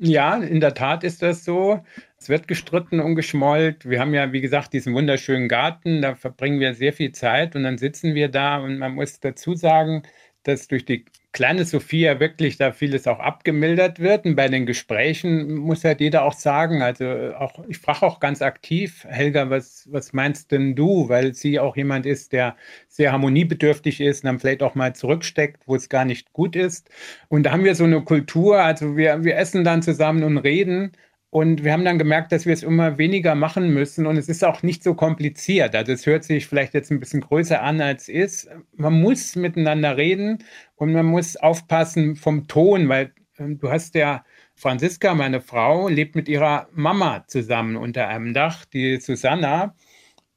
Ja, 0.00 0.36
in 0.36 0.60
der 0.60 0.74
Tat 0.74 1.02
ist 1.02 1.22
das 1.22 1.44
so. 1.44 1.84
Es 2.18 2.28
wird 2.28 2.46
gestritten 2.46 3.00
und 3.00 3.16
geschmollt. 3.16 3.88
Wir 3.88 4.00
haben 4.00 4.14
ja, 4.14 4.32
wie 4.32 4.40
gesagt, 4.40 4.72
diesen 4.72 4.94
wunderschönen 4.94 5.48
Garten. 5.48 6.02
Da 6.02 6.14
verbringen 6.14 6.60
wir 6.60 6.74
sehr 6.74 6.92
viel 6.92 7.10
Zeit 7.12 7.56
und 7.56 7.64
dann 7.64 7.78
sitzen 7.78 8.14
wir 8.14 8.28
da 8.28 8.58
und 8.58 8.78
man 8.78 8.94
muss 8.94 9.18
dazu 9.18 9.54
sagen, 9.54 10.02
dass 10.44 10.68
durch 10.68 10.84
die 10.84 11.04
kleine 11.38 11.64
Sophia 11.64 12.18
wirklich 12.18 12.56
da 12.56 12.72
vieles 12.72 13.06
auch 13.06 13.20
abgemildert 13.20 14.00
wird. 14.00 14.26
Und 14.26 14.34
bei 14.34 14.48
den 14.48 14.66
Gesprächen 14.66 15.54
muss 15.54 15.84
halt 15.84 16.00
jeder 16.00 16.24
auch 16.24 16.32
sagen, 16.32 16.82
also 16.82 17.04
auch, 17.38 17.64
ich 17.68 17.78
frage 17.78 18.02
auch 18.02 18.18
ganz 18.18 18.42
aktiv, 18.42 19.04
Helga, 19.08 19.48
was, 19.48 19.86
was 19.88 20.12
meinst 20.12 20.50
denn 20.50 20.74
du? 20.74 21.08
Weil 21.08 21.34
sie 21.34 21.60
auch 21.60 21.76
jemand 21.76 22.06
ist, 22.06 22.32
der 22.32 22.56
sehr 22.88 23.12
harmoniebedürftig 23.12 24.00
ist 24.00 24.24
und 24.24 24.26
dann 24.26 24.40
vielleicht 24.40 24.64
auch 24.64 24.74
mal 24.74 24.96
zurücksteckt, 24.96 25.62
wo 25.66 25.76
es 25.76 25.88
gar 25.88 26.04
nicht 26.04 26.32
gut 26.32 26.56
ist. 26.56 26.90
Und 27.28 27.44
da 27.44 27.52
haben 27.52 27.62
wir 27.62 27.76
so 27.76 27.84
eine 27.84 28.02
Kultur, 28.02 28.58
also 28.58 28.96
wir, 28.96 29.22
wir 29.22 29.36
essen 29.36 29.62
dann 29.62 29.80
zusammen 29.82 30.24
und 30.24 30.38
reden 30.38 30.90
und 31.30 31.62
wir 31.62 31.72
haben 31.72 31.84
dann 31.84 31.98
gemerkt, 31.98 32.32
dass 32.32 32.46
wir 32.46 32.54
es 32.54 32.62
immer 32.62 32.96
weniger 32.96 33.34
machen 33.34 33.68
müssen 33.74 34.06
und 34.06 34.16
es 34.16 34.28
ist 34.28 34.44
auch 34.44 34.62
nicht 34.62 34.82
so 34.82 34.94
kompliziert. 34.94 35.74
Also 35.74 35.92
es 35.92 36.06
hört 36.06 36.24
sich 36.24 36.46
vielleicht 36.46 36.72
jetzt 36.72 36.90
ein 36.90 37.00
bisschen 37.00 37.20
größer 37.20 37.62
an, 37.62 37.82
als 37.82 38.08
ist. 38.08 38.48
Man 38.76 39.00
muss 39.00 39.36
miteinander 39.36 39.98
reden 39.98 40.38
und 40.76 40.92
man 40.92 41.04
muss 41.04 41.36
aufpassen 41.36 42.16
vom 42.16 42.48
Ton, 42.48 42.88
weil 42.88 43.12
äh, 43.36 43.54
du 43.56 43.70
hast 43.70 43.94
ja 43.94 44.24
Franziska, 44.54 45.14
meine 45.14 45.40
Frau, 45.42 45.88
lebt 45.88 46.16
mit 46.16 46.28
ihrer 46.28 46.68
Mama 46.72 47.24
zusammen 47.26 47.76
unter 47.76 48.08
einem 48.08 48.32
Dach, 48.32 48.64
die 48.64 48.98
Susanna. 48.98 49.74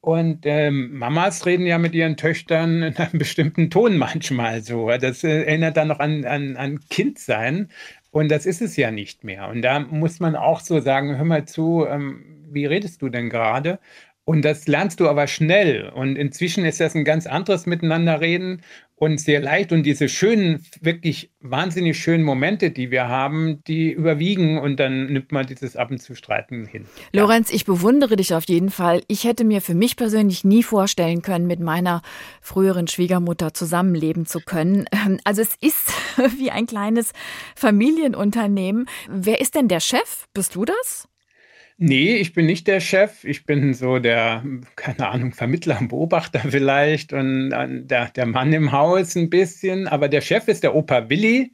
Und 0.00 0.46
ähm, 0.46 0.98
Mamas 0.98 1.46
reden 1.46 1.64
ja 1.64 1.78
mit 1.78 1.94
ihren 1.94 2.16
Töchtern 2.16 2.82
in 2.82 2.96
einem 2.96 3.12
bestimmten 3.18 3.70
Ton 3.70 3.96
manchmal 3.96 4.62
so. 4.62 4.90
Das 5.00 5.24
äh, 5.24 5.44
erinnert 5.44 5.76
dann 5.76 5.88
noch 5.88 6.00
an, 6.00 6.24
an, 6.24 6.56
an 6.56 6.80
Kindsein. 6.90 7.70
Und 8.12 8.30
das 8.30 8.44
ist 8.46 8.60
es 8.60 8.76
ja 8.76 8.90
nicht 8.90 9.24
mehr. 9.24 9.48
Und 9.48 9.62
da 9.62 9.80
muss 9.80 10.20
man 10.20 10.36
auch 10.36 10.60
so 10.60 10.80
sagen, 10.80 11.16
hör 11.16 11.24
mal 11.24 11.46
zu, 11.46 11.86
ähm, 11.88 12.24
wie 12.50 12.66
redest 12.66 13.00
du 13.02 13.08
denn 13.08 13.30
gerade? 13.30 13.78
Und 14.24 14.44
das 14.44 14.68
lernst 14.68 15.00
du 15.00 15.08
aber 15.08 15.26
schnell. 15.26 15.88
Und 15.88 16.16
inzwischen 16.16 16.64
ist 16.66 16.78
das 16.80 16.94
ein 16.94 17.04
ganz 17.04 17.26
anderes 17.26 17.66
Miteinanderreden 17.66 18.62
und 19.02 19.20
sehr 19.20 19.40
leicht. 19.40 19.72
Und 19.72 19.82
diese 19.82 20.08
schönen, 20.08 20.64
wirklich 20.80 21.32
wahnsinnig 21.40 21.98
schönen 21.98 22.22
Momente, 22.22 22.70
die 22.70 22.92
wir 22.92 23.08
haben, 23.08 23.60
die 23.66 23.90
überwiegen 23.90 24.58
und 24.58 24.78
dann 24.78 25.06
nimmt 25.06 25.32
man 25.32 25.44
dieses 25.44 25.74
Ab 25.74 25.90
und 25.90 25.98
zu 25.98 26.14
Streiten 26.14 26.66
hin. 26.66 26.86
Lorenz, 27.12 27.52
ich 27.52 27.64
bewundere 27.64 28.14
dich 28.14 28.32
auf 28.32 28.44
jeden 28.44 28.70
Fall. 28.70 29.02
Ich 29.08 29.24
hätte 29.24 29.42
mir 29.42 29.60
für 29.60 29.74
mich 29.74 29.96
persönlich 29.96 30.44
nie 30.44 30.62
vorstellen 30.62 31.20
können, 31.20 31.48
mit 31.48 31.58
meiner 31.58 32.00
früheren 32.40 32.86
Schwiegermutter 32.86 33.52
zusammenleben 33.52 34.24
zu 34.24 34.38
können. 34.38 34.84
Ähm, 34.92 35.18
also 35.24 35.42
es 35.42 35.56
ist 35.60 35.92
wie 36.38 36.52
ein 36.52 36.66
kleines 36.66 37.10
Familienunternehmen. 37.56 38.86
Wer 39.10 39.40
ist 39.40 39.56
denn 39.56 39.66
der 39.66 39.80
Chef? 39.80 40.26
Bist 40.32 40.54
du 40.54 40.64
das? 40.64 41.08
Nee, 41.84 42.14
ich 42.14 42.32
bin 42.32 42.46
nicht 42.46 42.68
der 42.68 42.78
Chef. 42.78 43.24
Ich 43.24 43.44
bin 43.44 43.74
so 43.74 43.98
der, 43.98 44.44
keine 44.76 45.08
Ahnung, 45.08 45.32
Vermittler 45.32 45.80
und 45.80 45.88
Beobachter 45.88 46.38
vielleicht 46.48 47.12
und 47.12 47.50
der, 47.50 48.08
der 48.10 48.26
Mann 48.26 48.52
im 48.52 48.70
Haus 48.70 49.16
ein 49.16 49.28
bisschen. 49.30 49.88
Aber 49.88 50.08
der 50.08 50.20
Chef 50.20 50.46
ist 50.46 50.62
der 50.62 50.76
Opa 50.76 51.10
Willi, 51.10 51.52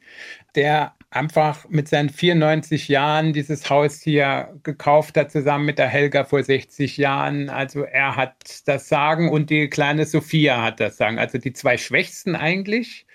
der 0.53 0.93
einfach 1.09 1.67
mit 1.69 1.87
seinen 1.87 2.09
94 2.09 2.89
Jahren 2.89 3.33
dieses 3.33 3.71
Haus 3.71 4.01
hier 4.03 4.59
gekauft 4.61 5.17
hat, 5.17 5.31
zusammen 5.31 5.65
mit 5.65 5.79
der 5.79 5.87
Helga 5.87 6.23
vor 6.25 6.43
60 6.43 6.97
Jahren. 6.97 7.49
Also 7.49 7.81
er 7.81 8.15
hat 8.15 8.67
das 8.67 8.87
Sagen 8.87 9.29
und 9.29 9.49
die 9.49 9.67
kleine 9.67 10.05
Sophia 10.05 10.61
hat 10.61 10.79
das 10.79 10.97
Sagen. 10.97 11.17
Also 11.17 11.39
die 11.39 11.53
zwei 11.53 11.75
Schwächsten 11.77 12.35
eigentlich 12.35 13.07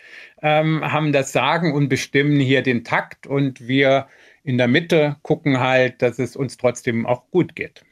ähm, 0.42 0.80
haben 0.82 1.12
das 1.12 1.30
Sagen 1.30 1.74
und 1.74 1.88
bestimmen 1.88 2.40
hier 2.40 2.62
den 2.62 2.82
Takt 2.82 3.28
und 3.28 3.68
wir 3.68 4.08
in 4.44 4.58
der 4.58 4.68
Mitte 4.68 5.16
gucken 5.22 5.58
halt, 5.58 6.02
dass 6.02 6.18
es 6.18 6.36
uns 6.36 6.56
trotzdem 6.58 7.06
auch 7.06 7.30
gut 7.30 7.56
geht. 7.56 7.84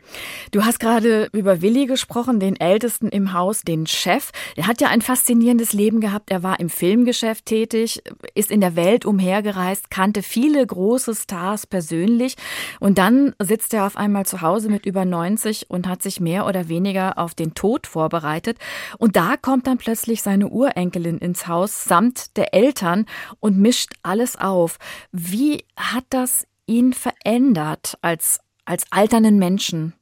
Du 0.50 0.64
hast 0.64 0.80
gerade 0.80 1.28
über 1.32 1.62
Willi 1.62 1.86
gesprochen, 1.86 2.40
den 2.40 2.58
Ältesten 2.60 3.08
im 3.08 3.32
Haus, 3.32 3.62
den 3.62 3.86
Chef. 3.86 4.30
Er 4.56 4.66
hat 4.66 4.80
ja 4.80 4.88
ein 4.88 5.02
faszinierendes 5.02 5.72
Leben 5.72 6.00
gehabt. 6.00 6.30
Er 6.30 6.42
war 6.42 6.60
im 6.60 6.68
Filmgeschäft 6.68 7.46
tätig, 7.46 8.02
ist 8.34 8.50
in 8.50 8.60
der 8.60 8.76
Welt 8.76 9.04
umhergereist, 9.04 9.90
kannte 9.90 10.22
viele 10.22 10.66
große 10.66 11.14
Stars 11.14 11.66
persönlich. 11.66 12.36
Und 12.80 12.98
dann 12.98 13.34
sitzt 13.40 13.74
er 13.74 13.86
auf 13.86 13.96
einmal 13.96 14.26
zu 14.26 14.40
Hause 14.40 14.68
mit 14.68 14.86
über 14.86 15.04
90 15.04 15.70
und 15.70 15.88
hat 15.88 16.02
sich 16.02 16.20
mehr 16.20 16.46
oder 16.46 16.68
weniger 16.68 17.18
auf 17.18 17.34
den 17.34 17.54
Tod 17.54 17.86
vorbereitet. 17.86 18.58
Und 18.98 19.16
da 19.16 19.36
kommt 19.36 19.66
dann 19.66 19.78
plötzlich 19.78 20.22
seine 20.22 20.48
Urenkelin 20.48 21.18
ins 21.18 21.46
Haus 21.46 21.84
samt 21.84 22.36
der 22.36 22.54
Eltern 22.54 23.06
und 23.40 23.58
mischt 23.58 23.92
alles 24.02 24.36
auf. 24.36 24.78
Wie 25.12 25.64
hat 25.76 26.04
das 26.10 26.46
ihn 26.66 26.92
verändert 26.92 27.98
als, 28.02 28.40
als 28.64 28.84
alternden 28.90 29.38
Menschen? 29.38 29.94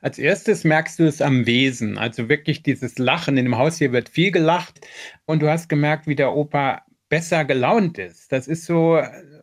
Als 0.00 0.18
erstes 0.18 0.64
merkst 0.64 0.98
du 0.98 1.04
es 1.04 1.20
am 1.20 1.46
Wesen, 1.46 1.98
also 1.98 2.28
wirklich 2.28 2.62
dieses 2.62 2.98
Lachen. 2.98 3.36
In 3.36 3.44
dem 3.44 3.58
Haus 3.58 3.76
hier 3.76 3.92
wird 3.92 4.08
viel 4.08 4.30
gelacht 4.30 4.86
und 5.26 5.42
du 5.42 5.50
hast 5.50 5.68
gemerkt, 5.68 6.06
wie 6.06 6.16
der 6.16 6.34
Opa 6.34 6.82
besser 7.10 7.44
gelaunt 7.44 7.98
ist. 7.98 8.32
Das 8.32 8.48
ist 8.48 8.64
so 8.64 9.02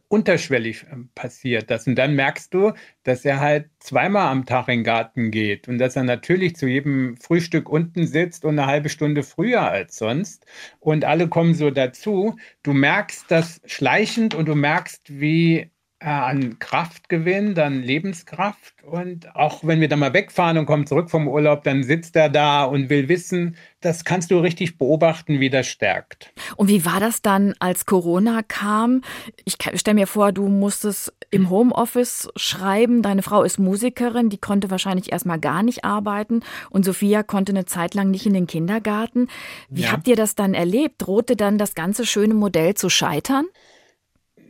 unterschwellig 0.09 0.85
ähm, 0.91 1.09
passiert 1.15 1.69
das. 1.69 1.87
Und 1.87 1.95
dann 1.95 2.15
merkst 2.15 2.53
du, 2.53 2.71
dass 3.03 3.25
er 3.25 3.39
halt 3.39 3.69
zweimal 3.79 4.29
am 4.29 4.45
Tag 4.45 4.67
in 4.67 4.79
den 4.79 4.83
Garten 4.83 5.31
geht 5.31 5.67
und 5.67 5.77
dass 5.77 5.95
er 5.95 6.03
natürlich 6.03 6.55
zu 6.55 6.67
jedem 6.67 7.17
Frühstück 7.17 7.69
unten 7.69 8.07
sitzt 8.07 8.45
und 8.45 8.57
eine 8.57 8.67
halbe 8.67 8.89
Stunde 8.89 9.23
früher 9.23 9.61
als 9.61 9.97
sonst. 9.97 10.45
Und 10.79 11.05
alle 11.05 11.27
kommen 11.27 11.53
so 11.53 11.69
dazu. 11.71 12.37
Du 12.63 12.73
merkst 12.73 13.25
das 13.29 13.61
schleichend 13.65 14.33
und 14.33 14.47
du 14.47 14.55
merkst, 14.55 15.19
wie 15.19 15.71
äh, 15.99 16.05
an 16.05 16.59
Kraftgewinn, 16.59 17.55
dann 17.55 17.81
Lebenskraft. 17.81 18.75
Und 18.83 19.35
auch 19.35 19.63
wenn 19.63 19.81
wir 19.81 19.87
dann 19.87 19.99
mal 19.99 20.13
wegfahren 20.13 20.57
und 20.57 20.65
kommen 20.65 20.85
zurück 20.85 21.09
vom 21.09 21.27
Urlaub, 21.27 21.63
dann 21.63 21.83
sitzt 21.83 22.15
er 22.15 22.29
da 22.29 22.65
und 22.65 22.89
will 22.89 23.09
wissen, 23.09 23.57
das 23.81 24.05
kannst 24.05 24.31
du 24.31 24.39
richtig 24.39 24.77
beobachten, 24.77 25.39
wie 25.39 25.49
das 25.49 25.67
stärkt. 25.67 26.31
Und 26.55 26.67
wie 26.67 26.85
war 26.85 26.99
das 26.99 27.21
dann, 27.21 27.53
als 27.59 27.85
Corona 27.85 28.41
kam? 28.47 29.01
Ich 29.43 29.57
stelle 29.75 29.95
mir 29.95 30.07
vor, 30.07 30.31
du 30.31 30.47
musstest 30.47 31.13
im 31.31 31.49
Homeoffice 31.49 32.29
schreiben. 32.35 33.01
Deine 33.01 33.23
Frau 33.23 33.43
ist 33.43 33.59
Musikerin, 33.59 34.29
die 34.29 34.37
konnte 34.37 34.69
wahrscheinlich 34.69 35.11
erstmal 35.11 35.39
gar 35.39 35.63
nicht 35.63 35.83
arbeiten. 35.83 36.41
Und 36.69 36.85
Sophia 36.85 37.23
konnte 37.23 37.51
eine 37.51 37.65
Zeit 37.65 37.93
lang 37.95 38.11
nicht 38.11 38.25
in 38.25 38.33
den 38.33 38.47
Kindergarten. 38.47 39.29
Wie 39.69 39.81
ja. 39.81 39.91
habt 39.91 40.07
ihr 40.07 40.15
das 40.15 40.35
dann 40.35 40.53
erlebt? 40.53 40.95
Drohte 40.99 41.35
dann 41.35 41.57
das 41.57 41.75
ganze 41.75 42.05
schöne 42.05 42.33
Modell 42.33 42.75
zu 42.75 42.89
scheitern? 42.89 43.47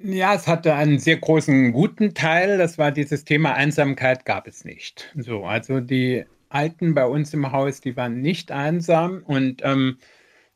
Ja, 0.03 0.35
es 0.35 0.47
hatte 0.47 0.75
einen 0.75 0.99
sehr 0.99 1.17
großen 1.17 1.71
guten 1.71 2.13
Teil. 2.13 2.57
Das 2.57 2.77
war 2.77 2.91
dieses 2.91 3.23
Thema 3.23 3.53
Einsamkeit 3.53 4.25
gab 4.25 4.47
es 4.47 4.63
nicht. 4.65 5.13
So, 5.15 5.45
also 5.45 5.79
die 5.79 6.25
Alten 6.49 6.93
bei 6.93 7.05
uns 7.05 7.33
im 7.33 7.51
Haus, 7.51 7.81
die 7.81 7.95
waren 7.97 8.21
nicht 8.21 8.51
einsam 8.51 9.23
und 9.25 9.61
ähm, 9.63 9.97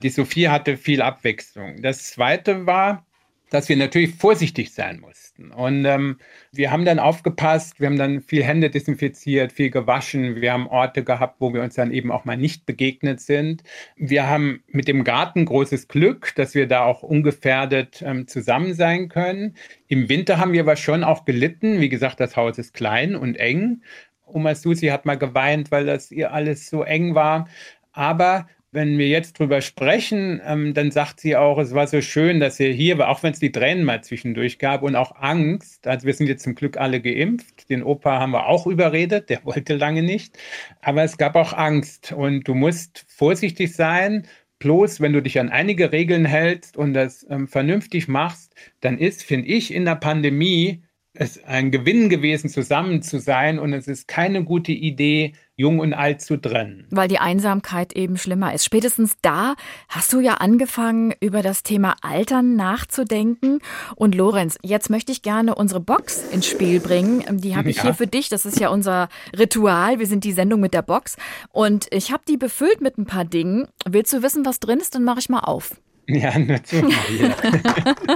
die 0.02 0.10
Sophie 0.10 0.50
hatte 0.50 0.78
viel 0.78 1.02
Abwechslung. 1.02 1.82
Das 1.82 2.12
zweite 2.12 2.66
war, 2.66 3.06
dass 3.52 3.68
wir 3.68 3.76
natürlich 3.76 4.16
vorsichtig 4.16 4.74
sein 4.74 5.02
mussten. 5.02 5.52
Und 5.52 5.84
ähm, 5.84 6.18
wir 6.54 6.72
haben 6.72 6.86
dann 6.86 7.00
aufgepasst, 7.00 7.82
wir 7.82 7.88
haben 7.88 7.98
dann 7.98 8.22
viel 8.22 8.44
Hände 8.44 8.70
desinfiziert, 8.70 9.52
viel 9.52 9.70
gewaschen. 9.70 10.38
Wir 10.38 10.54
haben 10.54 10.68
Orte 10.68 11.04
gehabt, 11.04 11.36
wo 11.40 11.54
wir 11.54 11.62
uns 11.62 11.76
dann 11.76 11.92
eben 11.92 12.12
auch 12.12 12.24
mal 12.24 12.38
nicht 12.38 12.66
begegnet 12.66 13.20
sind. 13.20 13.64
Wir 13.98 14.28
haben 14.28 14.64
mit 14.68 14.88
dem 14.88 15.04
Garten 15.04 15.44
großes 15.44 15.90
Glück, 15.90 16.34
dass 16.36 16.56
wir 16.56 16.66
da 16.66 16.86
auch 16.86 17.04
ungefährdet 17.04 18.02
ähm, 18.02 18.26
zusammen 18.26 18.74
sein 18.74 19.10
können. 19.10 19.56
Im 19.90 20.08
Winter 20.08 20.38
haben 20.38 20.54
wir 20.54 20.62
aber 20.62 20.78
schon 20.78 21.04
auch 21.04 21.26
gelitten. 21.26 21.82
Wie 21.82 21.90
gesagt, 21.90 22.22
das 22.22 22.38
Haus 22.38 22.58
ist 22.58 22.74
klein 22.74 23.18
und 23.18 23.36
eng. 23.36 23.82
Oma 24.26 24.56
Susi 24.56 24.88
hat 24.88 25.06
mal 25.06 25.18
geweint, 25.18 25.72
weil 25.72 25.86
das 25.86 26.10
ihr 26.10 26.32
alles 26.32 26.70
so 26.70 26.84
eng 26.84 27.16
war. 27.16 27.50
Aber 27.92 28.48
wenn 28.72 28.98
wir 28.98 29.08
jetzt 29.10 29.38
drüber 29.38 29.62
sprechen, 29.62 30.42
ähm, 30.46 30.74
dann 30.74 30.92
sagt 30.92 31.20
sie 31.20 31.36
auch, 31.36 31.58
es 31.58 31.74
war 31.74 31.88
so 31.88 32.02
schön, 32.02 32.40
dass 32.40 32.60
ihr 32.60 32.72
hier 32.72 32.98
war, 32.98 33.10
auch 33.10 33.22
wenn 33.22 33.34
es 33.34 33.40
die 33.40 33.52
Tränen 33.52 33.84
mal 33.84 34.02
zwischendurch 34.02 34.60
gab 34.60 34.82
und 34.82 34.96
auch 34.96 35.16
Angst. 35.18 35.86
Also 35.88 36.08
wir 36.08 36.14
sind 36.14 36.28
jetzt 36.28 36.44
zum 36.44 36.56
Glück 36.56 36.78
alle 36.78 37.02
geimpft. 37.02 37.70
Den 37.70 37.84
Opa 37.84 38.20
haben 38.20 38.32
wir 38.32 38.48
auch 38.48 38.68
überredet, 38.68 39.30
der 39.30 39.44
wollte 39.46 39.76
lange 39.76 40.04
nicht. 40.04 40.38
Aber 40.82 41.04
es 41.04 41.18
gab 41.18 41.36
auch 41.36 41.54
Angst 41.54 42.14
und 42.14 42.48
du 42.48 42.56
musst 42.56 43.06
vorsichtig 43.10 43.76
sein. 43.76 44.28
Bloß, 44.60 45.02
wenn 45.02 45.14
du 45.14 45.22
dich 45.22 45.40
an 45.40 45.50
einige 45.50 45.92
Regeln 45.92 46.24
hältst 46.24 46.78
und 46.78 46.94
das 46.94 47.26
ähm, 47.30 47.48
vernünftig 47.48 48.08
machst, 48.08 48.54
dann 48.80 48.98
ist, 49.00 49.24
finde 49.24 49.48
ich, 49.48 49.74
in 49.74 49.86
der 49.86 49.96
Pandemie 49.96 50.84
es 51.14 51.44
ein 51.44 51.72
Gewinn 51.72 52.10
gewesen, 52.10 52.50
zusammen 52.50 53.02
zu 53.02 53.20
sein 53.20 53.60
und 53.60 53.74
es 53.74 53.88
ist 53.88 54.08
keine 54.08 54.46
gute 54.46 54.72
Idee, 54.72 55.34
jung 55.58 55.80
und 55.80 55.94
alt 55.94 56.22
zu 56.22 56.38
trennen. 56.38 56.88
Weil 56.90 57.10
die 57.10 57.20
Einsamkeit 57.20 57.94
eben 57.94 58.18
schlimmer 58.18 58.54
ist. 58.54 58.64
Spätestens 58.64 59.16
da 59.22 59.56
hast 59.90 60.14
du 60.14 60.22
ja 60.22 60.36
angefangen, 60.36 61.14
über 61.20 61.42
das 61.42 61.64
Thema 61.64 61.96
Altern 62.02 62.56
nachzudenken. 62.56 63.60
Und 63.96 64.16
Lorenz, 64.16 64.58
jetzt 64.64 64.90
möchte 64.90 65.12
ich 65.12 65.22
gerne 65.22 65.56
unsere 65.56 65.82
Box 65.82 66.24
ins 66.32 66.48
Spiel 66.48 66.80
bringen. 66.80 67.24
Die 67.42 67.56
habe 67.58 67.70
ich 67.70 67.78
ja. 67.78 67.84
hier 67.84 67.94
für 67.94 68.08
dich. 68.08 68.30
Das 68.30 68.46
ist 68.46 68.60
ja 68.60 68.70
unser 68.70 69.10
Ritual. 69.38 70.00
Wir 70.00 70.08
sind 70.08 70.24
die 70.24 70.32
Sendung 70.32 70.62
mit 70.62 70.74
der 70.74 70.82
Box. 70.82 71.18
Und 71.50 71.88
ich 71.92 72.12
habe 72.12 72.24
die 72.28 72.38
befüllt 72.38 72.80
mit 72.80 72.98
ein 72.98 73.06
paar 73.06 73.26
Dingen. 73.26 73.68
Willst 73.86 74.14
du 74.14 74.24
wissen, 74.24 74.46
was 74.46 74.60
drin 74.60 74.80
ist? 74.80 74.96
Dann 74.96 75.04
mache 75.04 75.20
ich 75.20 75.30
mal 75.30 75.42
auf. 75.42 75.76
Ja, 76.08 76.38
natürlich. 76.38 76.96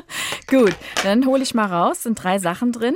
Gut, 0.47 0.75
dann 1.03 1.25
hole 1.25 1.43
ich 1.43 1.53
mal 1.53 1.67
raus. 1.67 2.03
Sind 2.03 2.21
drei 2.21 2.39
Sachen 2.39 2.71
drin. 2.71 2.95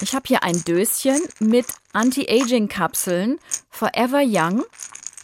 Ich 0.00 0.14
habe 0.14 0.24
hier 0.26 0.42
ein 0.42 0.64
Döschen 0.64 1.20
mit 1.38 1.66
Anti-Aging-Kapseln. 1.92 3.38
Forever 3.70 4.22
Young. 4.24 4.64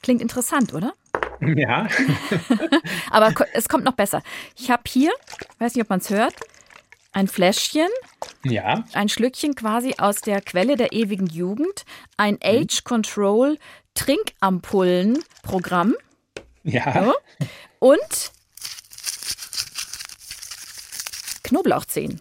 Klingt 0.02 0.23
interessant, 0.23 0.73
oder? 0.73 0.92
Ja. 1.40 1.88
Aber 3.11 3.33
es 3.52 3.68
kommt 3.68 3.85
noch 3.85 3.95
besser. 3.95 4.23
Ich 4.57 4.71
habe 4.71 4.83
hier, 4.87 5.11
weiß 5.59 5.75
nicht, 5.75 5.83
ob 5.83 5.90
man 5.90 6.00
es 6.00 6.11
hört, 6.11 6.35
ein 7.12 7.28
Fläschchen. 7.28 7.88
Ja. 8.45 8.85
Ein 8.92 9.09
Schlückchen 9.09 9.54
quasi 9.54 9.95
aus 9.99 10.21
der 10.21 10.40
Quelle 10.40 10.76
der 10.76 10.92
ewigen 10.92 11.26
Jugend. 11.26 11.85
Ein 12.16 12.35
mhm. 12.35 12.40
Age 12.42 12.85
Control 12.85 13.59
Trinkampullen-Programm. 13.95 15.95
Ja. 16.64 17.04
So. 17.04 17.14
Und 17.78 18.32
Knoblauchzehen. 21.44 22.20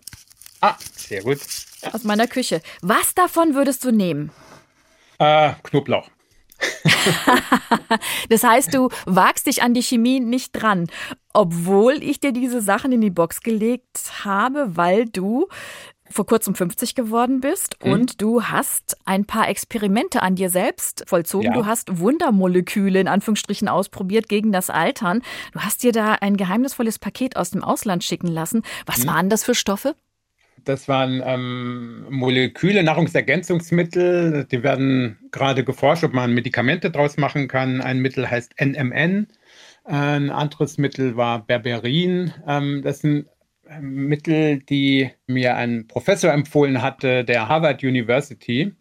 Ah, 0.62 0.76
sehr 0.96 1.22
gut. 1.22 1.40
Aus 1.92 2.04
meiner 2.04 2.28
Küche. 2.28 2.62
Was 2.82 3.14
davon 3.14 3.56
würdest 3.56 3.84
du 3.84 3.92
nehmen? 3.92 4.32
Äh, 5.20 5.54
Knoblauch. 5.64 6.10
das 8.30 8.44
heißt, 8.44 8.74
du 8.74 8.90
wagst 9.06 9.48
dich 9.48 9.62
an 9.62 9.74
die 9.74 9.84
Chemie 9.84 10.20
nicht 10.20 10.52
dran, 10.54 10.88
obwohl 11.34 12.02
ich 12.02 12.20
dir 12.20 12.32
diese 12.32 12.62
Sachen 12.62 12.92
in 12.92 13.02
die 13.02 13.12
Box 13.12 13.42
gelegt 13.42 14.24
habe, 14.24 14.76
weil 14.76 15.06
du 15.06 15.48
vor 16.10 16.26
kurzem 16.26 16.56
50 16.56 16.96
geworden 16.96 17.42
bist 17.42 17.78
mhm. 17.84 17.92
und 17.92 18.22
du 18.22 18.44
hast 18.44 18.98
ein 19.06 19.26
paar 19.26 19.50
Experimente 19.50 20.22
an 20.22 20.36
dir 20.36 20.50
selbst 20.50 21.04
vollzogen. 21.08 21.48
Ja. 21.48 21.54
Du 21.54 21.66
hast 21.66 22.00
Wundermoleküle 22.00 23.00
in 23.00 23.08
Anführungsstrichen 23.08 23.68
ausprobiert 23.68 24.30
gegen 24.30 24.52
das 24.52 24.70
Altern. 24.70 25.22
Du 25.54 25.60
hast 25.60 25.84
dir 25.84 25.92
da 25.92 26.14
ein 26.14 26.38
geheimnisvolles 26.38 27.00
Paket 27.00 27.36
aus 27.36 27.52
dem 27.52 27.64
Ausland 27.64 28.04
schicken 28.04 28.28
lassen. 28.28 28.64
Was 28.86 29.04
mhm. 29.04 29.08
waren 29.08 29.30
das 29.30 29.44
für 29.44 29.56
Stoffe? 29.56 29.96
Das 30.68 30.90
waren 30.90 31.22
ähm, 31.26 32.06
Moleküle, 32.10 32.84
Nahrungsergänzungsmittel. 32.84 34.46
Die 34.52 34.64
werden 34.64 35.18
gerade 35.32 35.64
geforscht, 35.64 36.04
ob 36.04 36.14
man 36.14 36.34
Medikamente 36.34 36.92
draus 36.92 37.16
machen 37.16 37.48
kann. 37.48 37.80
Ein 37.80 38.00
Mittel 38.00 38.30
heißt 38.30 38.56
NMN. 38.60 39.28
Ein 39.86 40.30
anderes 40.30 40.78
Mittel 40.78 41.16
war 41.16 41.46
Berberin. 41.46 42.34
Ähm, 42.46 42.82
das 42.84 43.00
sind 43.00 43.28
Mittel, 43.82 44.60
die 44.60 45.10
mir 45.28 45.56
ein 45.56 45.88
Professor 45.88 46.32
empfohlen 46.32 46.82
hatte, 46.82 47.24
der 47.24 47.48
Harvard 47.48 47.84
University. 47.84 48.74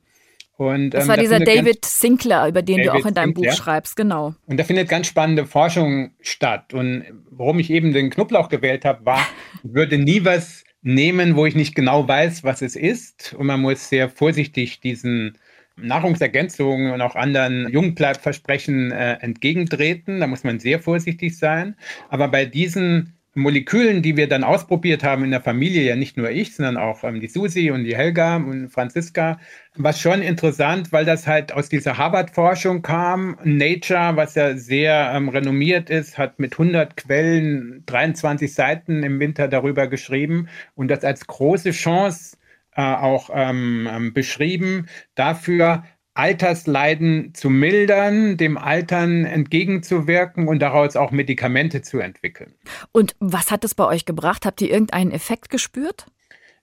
Und, 0.57 0.91
das 0.91 1.05
ähm, 1.05 1.09
war 1.09 1.17
dieser 1.19 1.41
David 1.41 1.85
Sinclair, 1.85 2.49
über 2.49 2.63
den 2.63 2.79
David 2.79 2.91
du 2.91 2.93
auch 2.93 3.07
in 3.07 3.15
deinem 3.15 3.27
Sinclair. 3.35 3.51
Buch 3.51 3.57
schreibst, 3.57 3.97
genau. 3.97 4.35
Und 4.47 4.57
da 4.59 4.65
findet 4.65 4.89
ganz 4.89 5.07
spannende 5.07 5.45
Forschung 5.45 6.13
statt. 6.21 6.73
Und 6.73 7.05
warum 7.31 7.59
ich 7.59 7.71
eben 7.71 7.93
den 7.93 8.11
Knoblauch 8.11 8.49
gewählt 8.49 8.85
habe, 8.85 9.05
war, 9.05 9.27
ich 9.65 9.75
würde 9.75 9.99
nie 9.99 10.25
was 10.25 10.65
nehmen, 10.83 11.37
wo 11.37 11.45
ich 11.45 11.55
nicht 11.55 11.75
genau 11.75 12.09
weiß, 12.09 12.45
was 12.45 12.63
es 12.63 12.77
ist. 12.77 13.35
Und 13.35 13.47
man 13.47 13.61
muss 13.61 13.89
sehr 13.89 14.09
vorsichtig 14.09 14.81
diesen 14.81 15.37
Nahrungsergänzungen 15.77 16.93
und 16.93 17.03
auch 17.03 17.17
anderen 17.17 17.69
Jungbleibversprechen 17.71 18.93
äh, 18.93 19.15
entgegentreten. 19.15 20.21
Da 20.21 20.27
muss 20.27 20.43
man 20.43 20.59
sehr 20.59 20.81
vorsichtig 20.81 21.37
sein. 21.37 21.77
Aber 22.09 22.29
bei 22.29 22.47
diesen 22.47 23.16
Molekülen, 23.37 24.01
die 24.01 24.17
wir 24.17 24.29
dann 24.29 24.45
ausprobiert 24.45 25.05
haben 25.05 25.23
in 25.23 25.31
der 25.31 25.43
Familie, 25.43 25.83
ja 25.83 25.95
nicht 25.95 26.17
nur 26.17 26.31
ich, 26.31 26.57
sondern 26.57 26.79
auch 26.79 27.05
ähm, 27.05 27.21
die 27.21 27.29
Susi 27.29 27.71
und 27.71 27.85
die 27.85 27.95
Helga 27.95 28.37
und 28.37 28.71
Franziska, 28.71 29.39
war 29.75 29.93
schon 29.93 30.23
interessant, 30.23 30.91
weil 30.91 31.05
das 31.05 31.27
halt 31.27 31.53
aus 31.53 31.69
dieser 31.69 31.99
Harvard-Forschung 31.99 32.81
kam. 32.81 33.37
Nature, 33.45 34.17
was 34.17 34.37
ja 34.37 34.57
sehr 34.57 35.13
ähm, 35.15 35.29
renommiert 35.29 35.91
ist, 35.91 36.17
hat 36.17 36.39
mit 36.39 36.55
100 36.55 36.97
Quellen 36.97 37.83
23 37.85 38.55
Seiten 38.55 39.03
im 39.03 39.21
Winter 39.21 39.49
darüber 39.49 39.87
geschrieben 39.87 40.49
und 40.75 40.89
das 40.89 41.05
als 41.05 41.27
große 41.27 41.73
Chance 41.73 42.39
äh, 42.75 42.81
auch 42.81 43.29
ähm, 43.35 43.87
ähm 43.93 44.15
beschrieben, 44.15 44.87
dafür 45.15 45.85
Altersleiden 46.17 47.35
zu 47.35 47.51
mildern, 47.51 48.37
dem 48.37 48.59
Altern 48.59 49.25
entgegenzuwirken 49.25 50.49
und 50.49 50.61
daraus 50.61 50.97
auch 50.97 51.11
Medikamente 51.11 51.83
zu 51.83 51.99
entwickeln. 51.99 52.55
Und 52.93 53.17
was 53.21 53.51
hat 53.51 53.65
es 53.65 53.75
bei 53.75 53.85
euch 53.85 54.05
gebracht? 54.05 54.47
Habt 54.47 54.61
ihr 54.61 54.71
irgendeinen 54.71 55.13
Effekt 55.13 55.51
gespürt? 55.51 56.07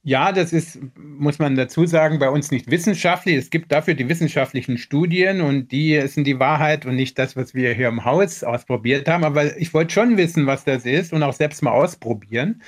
Ja, 0.05 0.33
das 0.33 0.51
ist, 0.51 0.79
muss 0.97 1.39
man 1.39 1.55
dazu 1.55 1.85
sagen, 1.85 2.19
bei 2.19 2.29
uns 2.29 2.51
nicht 2.51 2.69
wissenschaftlich. 2.69 3.37
Es 3.37 3.49
gibt 3.49 3.71
dafür 3.71 3.93
die 3.93 4.09
wissenschaftlichen 4.09 4.77
Studien 4.77 5.39
und 5.39 5.71
die 5.71 6.05
sind 6.07 6.27
die 6.27 6.39
Wahrheit 6.39 6.85
und 6.85 6.97
nicht 6.97 7.17
das, 7.17 7.37
was 7.37 7.53
wir 7.53 7.73
hier 7.73 7.87
im 7.87 8.03
Haus 8.03 8.43
ausprobiert 8.43 9.07
haben. 9.07 9.23
Aber 9.23 9.55
ich 9.57 9.73
wollte 9.73 9.93
schon 9.93 10.17
wissen, 10.17 10.45
was 10.45 10.65
das 10.65 10.85
ist 10.85 11.13
und 11.13 11.23
auch 11.23 11.31
selbst 11.31 11.63
mal 11.63 11.71
ausprobieren. 11.71 12.61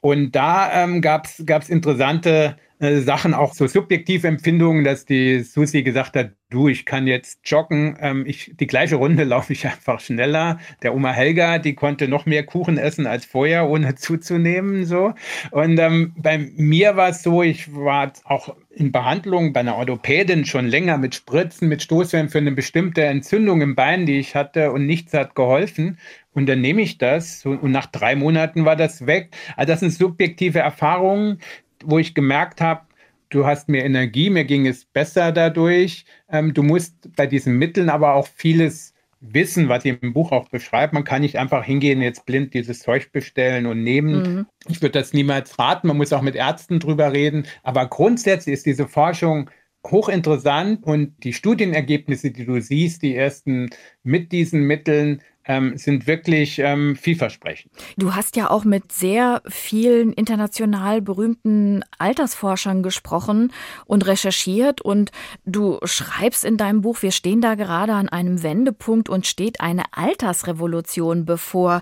Und 0.00 0.34
da 0.34 0.84
ähm, 0.84 1.02
gab 1.02 1.26
es 1.26 1.68
interessante 1.68 2.56
äh, 2.80 3.00
Sachen, 3.00 3.34
auch 3.34 3.54
so 3.54 3.66
subjektive 3.66 4.28
Empfindungen, 4.28 4.84
dass 4.84 5.04
die 5.04 5.40
Susi 5.40 5.82
gesagt 5.82 6.14
hat, 6.16 6.32
du, 6.50 6.68
ich 6.68 6.84
kann 6.84 7.06
jetzt 7.06 7.40
joggen, 7.44 7.96
ähm, 8.00 8.24
ich, 8.26 8.52
die 8.58 8.66
gleiche 8.66 8.96
Runde 8.96 9.24
laufe 9.24 9.52
ich 9.52 9.66
einfach 9.66 10.00
schneller. 10.00 10.58
Der 10.82 10.94
Oma 10.94 11.12
Helga, 11.12 11.58
die 11.58 11.74
konnte 11.74 12.08
noch 12.08 12.24
mehr 12.26 12.44
Kuchen 12.44 12.78
essen 12.78 13.06
als 13.06 13.24
vorher, 13.24 13.68
ohne 13.68 13.94
zuzunehmen, 13.96 14.84
so. 14.86 15.14
Und 15.50 15.78
ähm, 15.78 16.14
bei 16.16 16.38
mir 16.38 16.96
war 16.96 17.08
es 17.08 17.22
so, 17.22 17.42
ich 17.42 17.74
war 17.74 18.12
auch 18.24 18.54
in 18.70 18.92
Behandlung 18.92 19.52
bei 19.52 19.60
einer 19.60 19.76
Orthopädin 19.76 20.44
schon 20.44 20.66
länger 20.68 20.98
mit 20.98 21.14
Spritzen, 21.16 21.68
mit 21.68 21.82
Stoßwellen 21.82 22.28
für 22.28 22.38
eine 22.38 22.52
bestimmte 22.52 23.02
Entzündung 23.02 23.60
im 23.60 23.74
Bein, 23.74 24.06
die 24.06 24.18
ich 24.20 24.36
hatte 24.36 24.70
und 24.70 24.86
nichts 24.86 25.12
hat 25.14 25.34
geholfen. 25.34 25.98
Und 26.32 26.46
dann 26.46 26.60
nehme 26.60 26.82
ich 26.82 26.98
das 26.98 27.44
und 27.44 27.72
nach 27.72 27.86
drei 27.86 28.14
Monaten 28.14 28.64
war 28.64 28.76
das 28.76 29.06
weg. 29.06 29.34
Also 29.56 29.72
das 29.72 29.80
sind 29.80 29.90
subjektive 29.90 30.60
Erfahrungen, 30.60 31.40
wo 31.84 31.98
ich 31.98 32.14
gemerkt 32.14 32.60
habe, 32.60 32.82
du 33.30 33.46
hast 33.46 33.68
mehr 33.68 33.84
Energie, 33.84 34.30
mir 34.30 34.44
ging 34.44 34.66
es 34.66 34.84
besser 34.84 35.32
dadurch. 35.32 36.04
Ähm, 36.30 36.54
du 36.54 36.62
musst 36.62 37.14
bei 37.16 37.26
diesen 37.26 37.58
Mitteln 37.58 37.90
aber 37.90 38.14
auch 38.14 38.26
vieles 38.26 38.94
wissen, 39.20 39.68
was 39.68 39.84
ich 39.84 40.00
im 40.00 40.12
Buch 40.12 40.32
auch 40.32 40.48
beschreibt. 40.48 40.92
Man 40.92 41.04
kann 41.04 41.22
nicht 41.22 41.38
einfach 41.38 41.64
hingehen, 41.64 42.00
jetzt 42.00 42.24
blind 42.24 42.54
dieses 42.54 42.80
Zeug 42.80 43.10
bestellen 43.12 43.66
und 43.66 43.82
nehmen. 43.82 44.22
Mhm. 44.22 44.46
Ich 44.68 44.80
würde 44.80 44.98
das 44.98 45.12
niemals 45.12 45.58
raten. 45.58 45.88
Man 45.88 45.96
muss 45.96 46.12
auch 46.12 46.22
mit 46.22 46.36
Ärzten 46.36 46.78
drüber 46.78 47.12
reden. 47.12 47.46
Aber 47.62 47.86
grundsätzlich 47.86 48.54
ist 48.54 48.66
diese 48.66 48.86
Forschung 48.86 49.50
hochinteressant 49.86 50.84
und 50.84 51.14
die 51.24 51.32
Studienergebnisse, 51.32 52.30
die 52.30 52.44
du 52.44 52.60
siehst, 52.60 53.02
die 53.02 53.16
ersten 53.16 53.70
mit 54.02 54.32
diesen 54.32 54.62
Mitteln, 54.62 55.22
ähm, 55.48 55.76
sind 55.76 56.06
wirklich 56.06 56.58
ähm, 56.58 56.94
vielversprechend. 56.94 57.72
Du 57.96 58.14
hast 58.14 58.36
ja 58.36 58.50
auch 58.50 58.64
mit 58.64 58.92
sehr 58.92 59.42
vielen 59.48 60.12
international 60.12 61.00
berühmten 61.00 61.82
Altersforschern 61.98 62.82
gesprochen 62.82 63.52
und 63.86 64.06
recherchiert 64.06 64.82
und 64.82 65.10
du 65.44 65.78
schreibst 65.84 66.44
in 66.44 66.58
deinem 66.58 66.82
Buch, 66.82 67.02
wir 67.02 67.10
stehen 67.10 67.40
da 67.40 67.54
gerade 67.54 67.94
an 67.94 68.08
einem 68.08 68.42
Wendepunkt 68.42 69.08
und 69.08 69.26
steht 69.26 69.60
eine 69.60 69.84
Altersrevolution 69.92 71.24
bevor. 71.24 71.80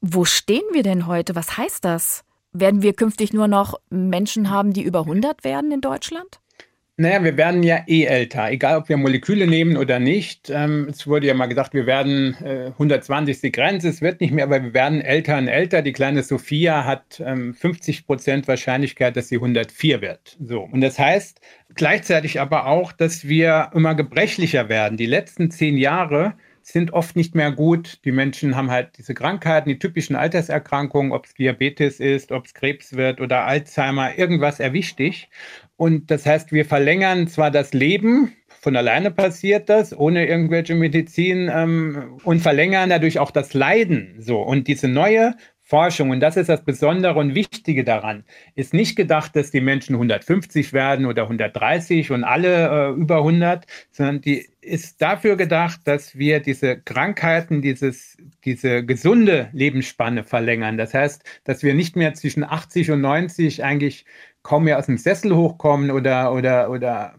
Wo 0.00 0.24
stehen 0.24 0.64
wir 0.72 0.82
denn 0.82 1.06
heute? 1.06 1.36
Was 1.36 1.56
heißt 1.56 1.84
das? 1.84 2.24
Werden 2.52 2.82
wir 2.82 2.94
künftig 2.94 3.32
nur 3.32 3.46
noch 3.46 3.74
Menschen 3.90 4.50
haben, 4.50 4.72
die 4.72 4.82
über 4.82 5.00
100 5.00 5.44
werden 5.44 5.70
in 5.70 5.80
Deutschland? 5.80 6.40
Naja, 6.98 7.24
wir 7.24 7.38
werden 7.38 7.62
ja 7.62 7.84
eh 7.86 8.04
älter, 8.04 8.50
egal 8.50 8.76
ob 8.76 8.90
wir 8.90 8.98
Moleküle 8.98 9.46
nehmen 9.46 9.78
oder 9.78 9.98
nicht. 9.98 10.50
Ähm, 10.50 10.88
es 10.90 11.06
wurde 11.06 11.26
ja 11.26 11.32
mal 11.32 11.46
gesagt, 11.46 11.72
wir 11.72 11.86
werden 11.86 12.36
äh, 12.44 12.66
120 12.66 13.34
ist 13.34 13.42
die 13.42 13.50
Grenze, 13.50 13.88
es 13.88 14.02
wird 14.02 14.20
nicht 14.20 14.30
mehr, 14.32 14.44
aber 14.44 14.62
wir 14.62 14.74
werden 14.74 15.00
älter 15.00 15.38
und 15.38 15.48
älter. 15.48 15.80
Die 15.80 15.94
kleine 15.94 16.22
Sophia 16.22 16.84
hat 16.84 17.22
ähm, 17.24 17.54
50 17.54 18.06
Prozent 18.06 18.46
Wahrscheinlichkeit, 18.46 19.16
dass 19.16 19.28
sie 19.28 19.36
104 19.36 20.02
wird. 20.02 20.36
So. 20.38 20.60
Und 20.60 20.82
das 20.82 20.98
heißt 20.98 21.40
gleichzeitig 21.74 22.40
aber 22.40 22.66
auch, 22.66 22.92
dass 22.92 23.26
wir 23.26 23.70
immer 23.74 23.94
gebrechlicher 23.94 24.68
werden. 24.68 24.98
Die 24.98 25.06
letzten 25.06 25.50
zehn 25.50 25.78
Jahre 25.78 26.34
sind 26.62 26.92
oft 26.92 27.16
nicht 27.16 27.34
mehr 27.34 27.52
gut. 27.52 28.04
Die 28.04 28.12
Menschen 28.12 28.56
haben 28.56 28.70
halt 28.70 28.98
diese 28.98 29.14
Krankheiten, 29.14 29.68
die 29.68 29.78
typischen 29.78 30.16
Alterserkrankungen, 30.16 31.12
ob 31.12 31.26
es 31.26 31.34
Diabetes 31.34 32.00
ist, 32.00 32.32
ob 32.32 32.46
es 32.46 32.54
Krebs 32.54 32.94
wird 32.96 33.20
oder 33.20 33.44
Alzheimer, 33.44 34.18
irgendwas 34.18 34.60
erwischt 34.60 34.98
dich. 34.98 35.28
Und 35.76 36.10
das 36.10 36.26
heißt, 36.26 36.52
wir 36.52 36.64
verlängern 36.64 37.26
zwar 37.28 37.50
das 37.50 37.72
Leben, 37.72 38.32
von 38.60 38.76
alleine 38.76 39.10
passiert 39.10 39.68
das, 39.68 39.96
ohne 39.96 40.28
irgendwelche 40.28 40.76
Medizin 40.76 41.50
ähm, 41.52 42.20
und 42.22 42.38
verlängern 42.38 42.90
dadurch 42.90 43.18
auch 43.18 43.32
das 43.32 43.54
Leiden. 43.54 44.14
So 44.20 44.40
und 44.40 44.68
diese 44.68 44.86
neue 44.86 45.34
Forschung, 45.72 46.10
und 46.10 46.20
das 46.20 46.36
ist 46.36 46.50
das 46.50 46.66
Besondere 46.66 47.18
und 47.18 47.34
Wichtige 47.34 47.82
daran, 47.82 48.24
ist 48.54 48.74
nicht 48.74 48.94
gedacht, 48.94 49.34
dass 49.34 49.50
die 49.50 49.62
Menschen 49.62 49.94
150 49.94 50.74
werden 50.74 51.06
oder 51.06 51.22
130 51.22 52.10
und 52.10 52.24
alle 52.24 52.90
äh, 52.90 52.90
über 52.90 53.16
100, 53.16 53.64
sondern 53.90 54.20
die 54.20 54.50
ist 54.60 55.00
dafür 55.00 55.36
gedacht, 55.36 55.80
dass 55.84 56.14
wir 56.14 56.40
diese 56.40 56.76
Krankheiten, 56.78 57.62
dieses, 57.62 58.18
diese 58.44 58.84
gesunde 58.84 59.48
Lebensspanne 59.52 60.24
verlängern. 60.24 60.76
Das 60.76 60.92
heißt, 60.92 61.24
dass 61.44 61.62
wir 61.62 61.72
nicht 61.72 61.96
mehr 61.96 62.12
zwischen 62.12 62.44
80 62.44 62.90
und 62.90 63.00
90 63.00 63.64
eigentlich 63.64 64.04
kaum 64.42 64.64
mehr 64.64 64.78
aus 64.78 64.86
dem 64.86 64.98
Sessel 64.98 65.34
hochkommen 65.34 65.90
oder, 65.90 66.34
oder, 66.34 66.70
oder 66.70 67.14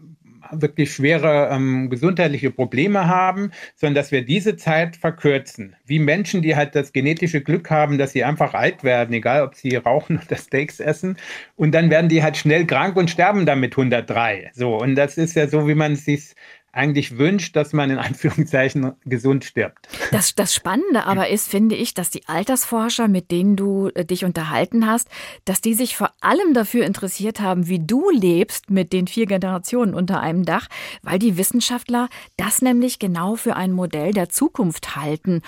wirklich 0.52 0.92
schwere 0.92 1.48
ähm, 1.50 1.90
gesundheitliche 1.90 2.50
Probleme 2.50 3.06
haben, 3.08 3.50
sondern 3.76 3.94
dass 3.94 4.12
wir 4.12 4.24
diese 4.24 4.56
Zeit 4.56 4.96
verkürzen. 4.96 5.76
Wie 5.84 5.98
Menschen, 5.98 6.42
die 6.42 6.56
halt 6.56 6.74
das 6.74 6.92
genetische 6.92 7.40
Glück 7.40 7.70
haben, 7.70 7.98
dass 7.98 8.12
sie 8.12 8.24
einfach 8.24 8.54
alt 8.54 8.84
werden, 8.84 9.12
egal 9.14 9.42
ob 9.42 9.54
sie 9.54 9.76
rauchen 9.76 10.20
oder 10.26 10.36
Steaks 10.36 10.80
essen. 10.80 11.16
Und 11.56 11.72
dann 11.72 11.90
werden 11.90 12.08
die 12.08 12.22
halt 12.22 12.36
schnell 12.36 12.66
krank 12.66 12.96
und 12.96 13.10
sterben 13.10 13.46
dann 13.46 13.60
mit 13.60 13.72
103. 13.72 14.50
So, 14.54 14.76
und 14.76 14.94
das 14.94 15.18
ist 15.18 15.34
ja 15.36 15.48
so, 15.48 15.68
wie 15.68 15.74
man 15.74 15.92
es 15.92 16.04
sich 16.04 16.34
eigentlich 16.74 17.18
wünscht, 17.18 17.56
dass 17.56 17.72
man 17.72 17.90
in 17.90 17.98
Anführungszeichen 17.98 18.92
gesund 19.04 19.44
stirbt. 19.44 19.88
Das, 20.10 20.34
das 20.34 20.54
Spannende 20.54 21.04
aber 21.06 21.28
ist, 21.28 21.48
finde 21.48 21.76
ich, 21.76 21.94
dass 21.94 22.10
die 22.10 22.26
Altersforscher, 22.26 23.08
mit 23.08 23.30
denen 23.30 23.56
du 23.56 23.88
äh, 23.94 24.04
dich 24.04 24.24
unterhalten 24.24 24.86
hast, 24.86 25.08
dass 25.44 25.60
die 25.60 25.74
sich 25.74 25.96
vor 25.96 26.10
allem 26.20 26.52
dafür 26.54 26.84
interessiert 26.84 27.40
haben, 27.40 27.68
wie 27.68 27.84
du 27.84 28.10
lebst 28.10 28.70
mit 28.70 28.92
den 28.92 29.06
vier 29.06 29.26
Generationen 29.26 29.94
unter 29.94 30.20
einem 30.20 30.44
Dach, 30.44 30.68
weil 31.02 31.18
die 31.18 31.36
Wissenschaftler 31.36 32.08
das 32.36 32.60
nämlich 32.60 32.98
genau 32.98 33.36
für 33.36 33.56
ein 33.56 33.72
Modell 33.72 34.12
der 34.12 34.28
Zukunft 34.28 34.96
halten. 34.96 35.42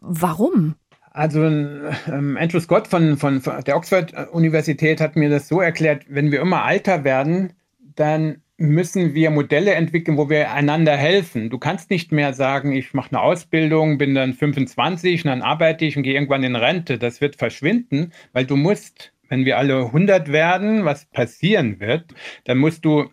Warum? 0.00 0.74
Also 1.12 1.44
ähm, 1.44 2.38
Andrew 2.40 2.60
Scott 2.60 2.88
von, 2.88 3.18
von, 3.18 3.42
von 3.42 3.62
der 3.64 3.76
Oxford-Universität 3.76 5.00
hat 5.00 5.14
mir 5.14 5.28
das 5.28 5.46
so 5.46 5.60
erklärt, 5.60 6.04
wenn 6.08 6.32
wir 6.32 6.40
immer 6.40 6.64
alter 6.64 7.04
werden, 7.04 7.52
dann 7.94 8.41
müssen 8.62 9.14
wir 9.14 9.30
Modelle 9.30 9.74
entwickeln, 9.74 10.16
wo 10.16 10.30
wir 10.30 10.52
einander 10.52 10.96
helfen. 10.96 11.50
Du 11.50 11.58
kannst 11.58 11.90
nicht 11.90 12.12
mehr 12.12 12.32
sagen, 12.32 12.72
ich 12.72 12.94
mache 12.94 13.10
eine 13.10 13.20
Ausbildung, 13.20 13.98
bin 13.98 14.14
dann 14.14 14.34
25 14.34 15.24
und 15.24 15.30
dann 15.30 15.42
arbeite 15.42 15.84
ich 15.84 15.96
und 15.96 16.04
gehe 16.04 16.14
irgendwann 16.14 16.44
in 16.44 16.56
Rente. 16.56 16.98
Das 16.98 17.20
wird 17.20 17.36
verschwinden, 17.36 18.12
weil 18.32 18.46
du 18.46 18.56
musst, 18.56 19.12
wenn 19.28 19.44
wir 19.44 19.58
alle 19.58 19.86
100 19.86 20.30
werden, 20.30 20.84
was 20.84 21.06
passieren 21.06 21.80
wird, 21.80 22.14
dann 22.44 22.58
musst 22.58 22.84
du 22.84 23.10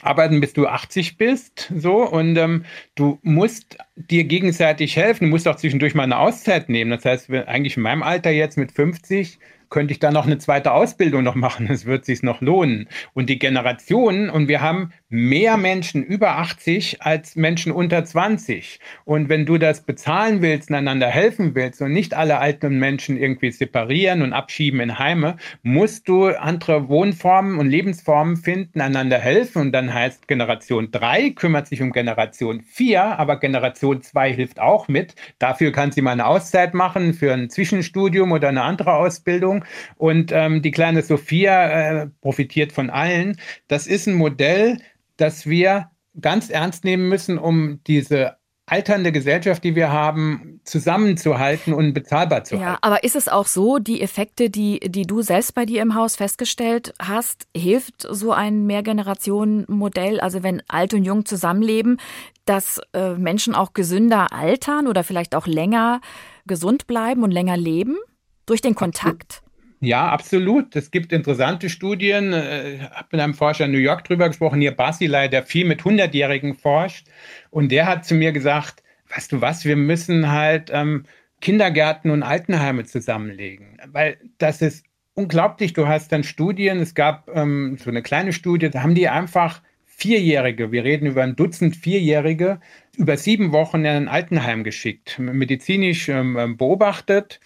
arbeiten, 0.00 0.40
bis 0.40 0.52
du 0.52 0.66
80 0.66 1.16
bist, 1.16 1.70
so 1.76 2.02
und 2.08 2.36
ähm, 2.36 2.64
du 2.96 3.20
musst 3.22 3.78
dir 3.94 4.24
gegenseitig 4.24 4.96
helfen. 4.96 5.26
Du 5.26 5.30
musst 5.30 5.46
auch 5.46 5.56
zwischendurch 5.56 5.94
mal 5.94 6.02
eine 6.02 6.18
Auszeit 6.18 6.68
nehmen. 6.68 6.90
Das 6.90 7.04
heißt, 7.04 7.30
eigentlich 7.30 7.76
in 7.76 7.84
meinem 7.84 8.02
Alter 8.02 8.30
jetzt 8.30 8.58
mit 8.58 8.72
50 8.72 9.38
könnte 9.72 9.92
ich 9.92 9.98
da 9.98 10.12
noch 10.12 10.26
eine 10.26 10.38
zweite 10.38 10.70
Ausbildung 10.72 11.24
noch 11.24 11.34
machen. 11.34 11.66
Es 11.72 11.86
wird 11.86 12.04
sich 12.04 12.22
noch 12.22 12.42
lohnen. 12.42 12.88
Und 13.14 13.30
die 13.30 13.38
Generationen, 13.38 14.28
und 14.28 14.46
wir 14.46 14.60
haben 14.60 14.92
mehr 15.08 15.56
Menschen 15.56 16.04
über 16.04 16.38
80 16.38 17.02
als 17.02 17.34
Menschen 17.34 17.72
unter 17.72 18.04
20. 18.04 18.78
Und 19.04 19.28
wenn 19.28 19.46
du 19.46 19.58
das 19.58 19.80
bezahlen 19.82 20.42
willst 20.42 20.70
und 20.70 20.76
einander 20.76 21.08
helfen 21.08 21.54
willst 21.54 21.80
und 21.80 21.92
nicht 21.92 22.14
alle 22.14 22.38
alten 22.38 22.78
Menschen 22.78 23.16
irgendwie 23.16 23.50
separieren 23.50 24.22
und 24.22 24.32
abschieben 24.32 24.80
in 24.80 24.98
Heime, 24.98 25.36
musst 25.62 26.08
du 26.08 26.26
andere 26.26 26.88
Wohnformen 26.88 27.58
und 27.58 27.68
Lebensformen 27.68 28.36
finden, 28.36 28.80
einander 28.80 29.18
helfen. 29.18 29.62
Und 29.62 29.72
dann 29.72 29.92
heißt 29.92 30.28
Generation 30.28 30.90
3 30.90 31.30
kümmert 31.30 31.66
sich 31.66 31.80
um 31.80 31.92
Generation 31.92 32.60
4, 32.60 33.18
aber 33.18 33.40
Generation 33.40 34.02
2 34.02 34.32
hilft 34.34 34.60
auch 34.60 34.88
mit. 34.88 35.14
Dafür 35.38 35.72
kann 35.72 35.92
sie 35.92 36.02
mal 36.02 36.12
eine 36.12 36.26
Auszeit 36.26 36.74
machen 36.74 37.14
für 37.14 37.32
ein 37.32 37.48
Zwischenstudium 37.48 38.32
oder 38.32 38.48
eine 38.48 38.62
andere 38.62 38.94
Ausbildung. 38.94 39.61
Und 39.96 40.32
ähm, 40.32 40.62
die 40.62 40.70
kleine 40.70 41.02
Sophia 41.02 42.02
äh, 42.02 42.06
profitiert 42.20 42.72
von 42.72 42.90
allen. 42.90 43.36
Das 43.68 43.86
ist 43.86 44.06
ein 44.06 44.14
Modell, 44.14 44.78
das 45.16 45.46
wir 45.46 45.90
ganz 46.20 46.50
ernst 46.50 46.84
nehmen 46.84 47.08
müssen, 47.08 47.38
um 47.38 47.80
diese 47.86 48.36
alternde 48.66 49.12
Gesellschaft, 49.12 49.64
die 49.64 49.74
wir 49.74 49.90
haben, 49.90 50.60
zusammenzuhalten 50.64 51.74
und 51.74 51.92
bezahlbar 51.92 52.44
zu 52.44 52.54
ja, 52.54 52.60
halten. 52.60 52.72
Ja, 52.74 52.78
aber 52.80 53.04
ist 53.04 53.16
es 53.16 53.28
auch 53.28 53.46
so, 53.46 53.78
die 53.78 54.00
Effekte, 54.00 54.50
die, 54.50 54.80
die 54.80 55.02
du 55.02 55.20
selbst 55.20 55.54
bei 55.54 55.66
dir 55.66 55.82
im 55.82 55.94
Haus 55.94 56.16
festgestellt 56.16 56.94
hast, 57.00 57.46
hilft 57.56 58.06
so 58.08 58.32
ein 58.32 58.64
Mehrgenerationen-Modell, 58.66 60.20
also 60.20 60.42
wenn 60.42 60.62
alt 60.68 60.94
und 60.94 61.04
jung 61.04 61.26
zusammenleben, 61.26 61.98
dass 62.44 62.80
äh, 62.94 63.14
Menschen 63.14 63.54
auch 63.54 63.74
gesünder 63.74 64.32
altern 64.32 64.86
oder 64.86 65.04
vielleicht 65.04 65.34
auch 65.34 65.46
länger 65.46 66.00
gesund 66.46 66.86
bleiben 66.86 67.24
und 67.24 67.30
länger 67.30 67.56
leben 67.56 67.98
durch 68.46 68.60
den 68.60 68.74
Kontakt? 68.74 69.42
Ja, 69.82 70.10
absolut. 70.10 70.76
Es 70.76 70.92
gibt 70.92 71.12
interessante 71.12 71.68
Studien. 71.68 72.28
Ich 72.28 72.38
äh, 72.38 72.78
habe 72.78 73.08
mit 73.10 73.20
einem 73.20 73.34
Forscher 73.34 73.64
in 73.64 73.72
New 73.72 73.78
York 73.78 74.04
drüber 74.04 74.28
gesprochen, 74.28 74.60
hier 74.60 74.70
Basilei, 74.70 75.26
der 75.26 75.42
viel 75.42 75.66
mit 75.66 75.82
100-Jährigen 75.82 76.54
forscht. 76.54 77.08
Und 77.50 77.72
der 77.72 77.86
hat 77.86 78.04
zu 78.04 78.14
mir 78.14 78.30
gesagt, 78.30 78.84
weißt 79.12 79.32
du 79.32 79.40
was, 79.40 79.64
wir 79.64 79.74
müssen 79.74 80.30
halt 80.30 80.70
ähm, 80.72 81.02
Kindergärten 81.40 82.12
und 82.12 82.22
Altenheime 82.22 82.84
zusammenlegen. 82.84 83.78
Weil 83.88 84.18
das 84.38 84.62
ist 84.62 84.86
unglaublich. 85.14 85.72
Du 85.72 85.88
hast 85.88 86.12
dann 86.12 86.22
Studien, 86.22 86.78
es 86.78 86.94
gab 86.94 87.28
ähm, 87.34 87.76
so 87.76 87.90
eine 87.90 88.02
kleine 88.02 88.32
Studie, 88.32 88.70
da 88.70 88.84
haben 88.84 88.94
die 88.94 89.08
einfach 89.08 89.62
Vierjährige, 89.84 90.70
wir 90.70 90.84
reden 90.84 91.06
über 91.06 91.24
ein 91.24 91.34
Dutzend 91.34 91.74
Vierjährige, 91.74 92.60
über 92.96 93.16
sieben 93.16 93.50
Wochen 93.50 93.78
in 93.78 93.86
ein 93.86 94.08
Altenheim 94.08 94.62
geschickt, 94.62 95.18
medizinisch 95.18 96.08
ähm, 96.08 96.56
beobachtet 96.56 97.40